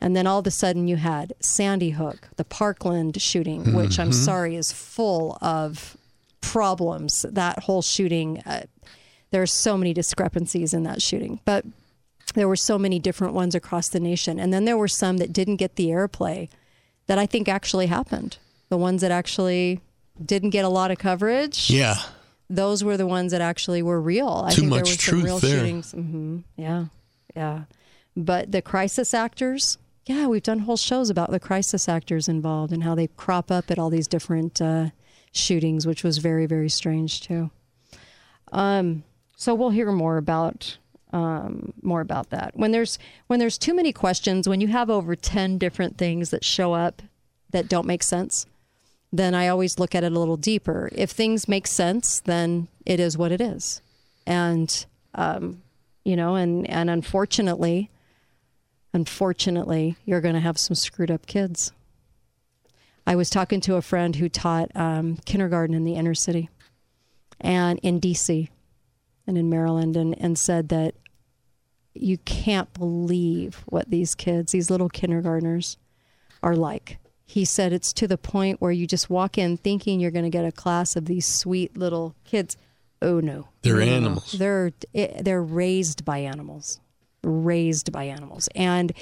[0.00, 4.12] And then all of a sudden you had Sandy Hook, the Parkland shooting, which I'm
[4.12, 5.96] sorry is full of
[6.40, 7.24] problems.
[7.28, 8.62] That whole shooting, uh,
[9.30, 11.64] there are so many discrepancies in that shooting, but
[12.34, 14.38] there were so many different ones across the nation.
[14.38, 16.48] And then there were some that didn't get the airplay
[17.06, 18.38] that I think actually happened.
[18.68, 19.80] The ones that actually
[20.24, 21.70] didn't get a lot of coverage.
[21.70, 21.96] Yeah.
[22.50, 24.44] Those were the ones that actually were real.
[24.46, 25.58] I Too think much there were some truth real there.
[25.60, 25.92] shootings.
[25.92, 26.86] hmm Yeah.
[27.34, 27.64] Yeah.
[28.16, 32.82] But the crisis actors, yeah, we've done whole shows about the crisis actors involved and
[32.82, 34.90] how they crop up at all these different uh,
[35.32, 37.50] shootings, which was very, very strange too.
[38.52, 39.04] Um,
[39.36, 40.78] so we'll hear more about
[41.12, 44.48] um, more about that when there's when there's too many questions.
[44.48, 47.02] When you have over ten different things that show up
[47.50, 48.46] that don't make sense,
[49.12, 50.88] then I always look at it a little deeper.
[50.92, 53.82] If things make sense, then it is what it is,
[54.26, 55.62] and um,
[56.02, 57.90] you know, and and unfortunately,
[58.94, 61.72] unfortunately, you're going to have some screwed up kids.
[63.06, 66.48] I was talking to a friend who taught um, kindergarten in the inner city
[67.40, 68.48] and in DC
[69.26, 70.94] and in Maryland and, and said that
[71.94, 75.78] you can't believe what these kids, these little kindergartners,
[76.42, 76.98] are like.
[77.24, 80.30] He said it's to the point where you just walk in thinking you're going to
[80.30, 82.56] get a class of these sweet little kids.
[83.02, 84.32] Oh no, They're No, animals.
[84.32, 86.80] They're eh, they're raised by animals,
[87.22, 88.92] raised by animals, and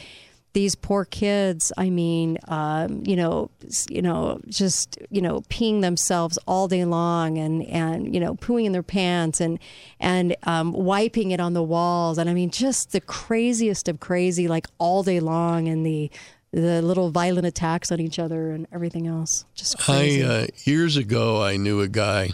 [0.55, 1.73] these poor kids.
[1.77, 3.51] I mean, um, you know,
[3.91, 8.65] you know, just you know, peeing themselves all day long, and and you know, pooing
[8.65, 9.59] in their pants, and
[10.01, 14.49] and um, wiping it on the walls, and I mean, just the craziest of crazy,
[14.49, 16.11] like all day long, and the
[16.53, 19.45] the little violent attacks on each other and everything else.
[19.55, 20.25] Just crazy.
[20.25, 22.31] I uh, years ago I knew a guy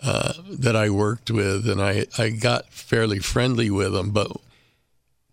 [0.00, 4.10] uh, that I worked with, and I I got fairly friendly with him.
[4.10, 4.30] But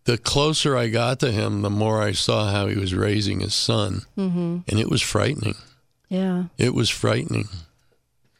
[0.05, 3.53] the closer I got to him, the more I saw how he was raising his
[3.53, 4.63] son, Mhm.
[4.67, 5.55] and it was frightening.
[6.09, 6.45] yeah.
[6.57, 7.47] It was frightening.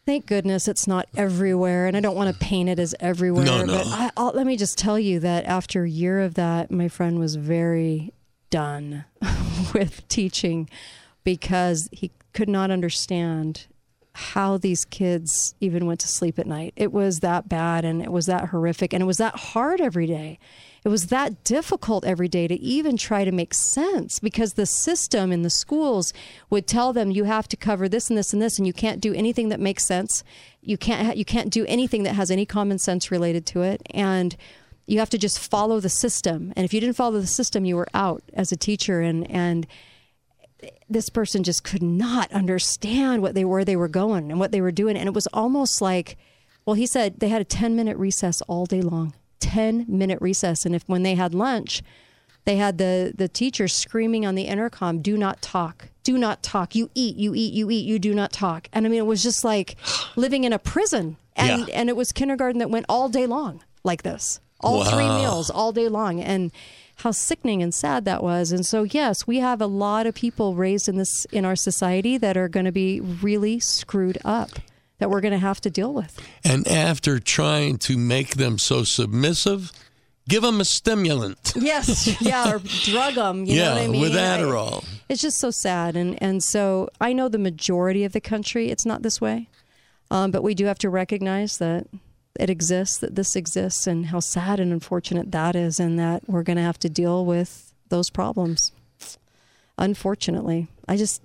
[0.06, 3.46] Thank goodness it's not everywhere, and I don't want to paint it as everywhere.
[3.46, 3.78] No, no.
[3.78, 6.90] But I, I'll, let me just tell you that after a year of that, my
[6.90, 8.12] friend was very
[8.50, 9.06] done
[9.74, 10.70] with teaching
[11.24, 13.66] because he could not understand
[14.14, 16.74] how these kids even went to sleep at night.
[16.76, 20.06] It was that bad, and it was that horrific, and it was that hard every
[20.06, 20.40] day.
[20.84, 25.32] It was that difficult every day to even try to make sense because the system
[25.32, 26.14] in the schools
[26.50, 29.00] would tell them you have to cover this and this and this and you can't
[29.00, 30.24] do anything that makes sense.
[30.62, 33.82] You can't ha- you can't do anything that has any common sense related to it
[33.92, 34.36] and
[34.86, 36.52] you have to just follow the system.
[36.58, 39.66] And if you didn't follow the system, you were out as a teacher and and
[40.90, 44.62] this person just could not understand what they were they were going and what they
[44.62, 44.98] were doing.
[44.98, 46.18] And it was almost like
[46.66, 50.66] well he said they had a 10 minute recess all day long 10 minute recess.
[50.66, 51.82] And if when they had lunch
[52.46, 56.76] they had the the teacher screaming on the intercom do not talk do not talk.
[56.76, 58.68] You eat you eat you eat you do not talk.
[58.74, 59.78] And i mean it was just like
[60.16, 61.18] living in a prison.
[61.36, 65.50] And and it was kindergarten that went all day long like this all three meals
[65.50, 66.20] all day long.
[66.20, 66.52] And
[67.04, 68.52] how sickening and sad that was.
[68.52, 72.18] And so yes we have a lot of people raised in this in our society
[72.18, 74.50] that are going to be really screwed up
[75.00, 76.18] that we're going to have to deal with.
[76.46, 79.72] And after trying to make them so submissive,
[80.30, 81.54] give them a stimulant.
[81.56, 82.22] yes.
[82.22, 84.02] Yeah or drug them you yeah, know what i mean?
[84.02, 84.86] with I- Adderall.
[85.10, 88.86] it's just so sad and and so i know the majority of the country it's
[88.86, 89.50] not this way.
[90.12, 91.88] Um, but we do have to recognize that
[92.40, 96.44] it exists that this exists and how sad and unfortunate that is and that we're
[96.44, 98.72] going to have to deal with those problems
[99.78, 101.22] Unfortunately, I just,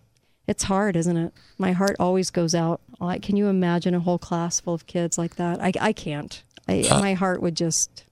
[0.47, 1.33] it's hard, isn't it?
[1.59, 2.81] My heart always goes out.
[2.99, 5.61] Like, can you imagine a whole class full of kids like that?
[5.61, 6.43] I, I can't.
[6.67, 8.05] I, Uh, my heart would just,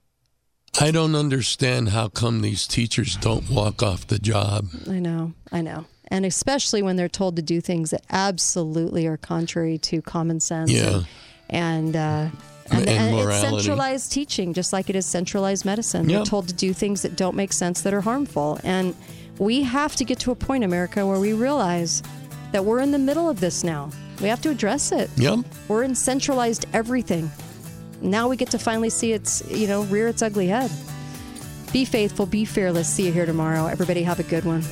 [0.79, 4.69] I don't understand how come these teachers don't walk off the job.
[4.87, 5.85] I know, I know.
[6.09, 10.71] And especially when they're told to do things that absolutely are contrary to common sense.
[10.71, 11.03] Yeah.
[11.49, 12.29] And, and, uh,
[12.71, 16.07] and, And and it's centralized teaching, just like it is centralized medicine.
[16.07, 18.59] They're told to do things that don't make sense, that are harmful.
[18.63, 18.95] And
[19.37, 22.03] we have to get to a point, America, where we realize
[22.51, 23.89] that we're in the middle of this now.
[24.21, 25.09] We have to address it.
[25.17, 25.39] Yep.
[25.67, 27.29] We're in centralized everything.
[28.01, 30.71] Now we get to finally see its, you know, rear its ugly head.
[31.71, 32.87] Be faithful, be fearless.
[32.87, 33.67] See you here tomorrow.
[33.67, 34.63] Everybody have a good one.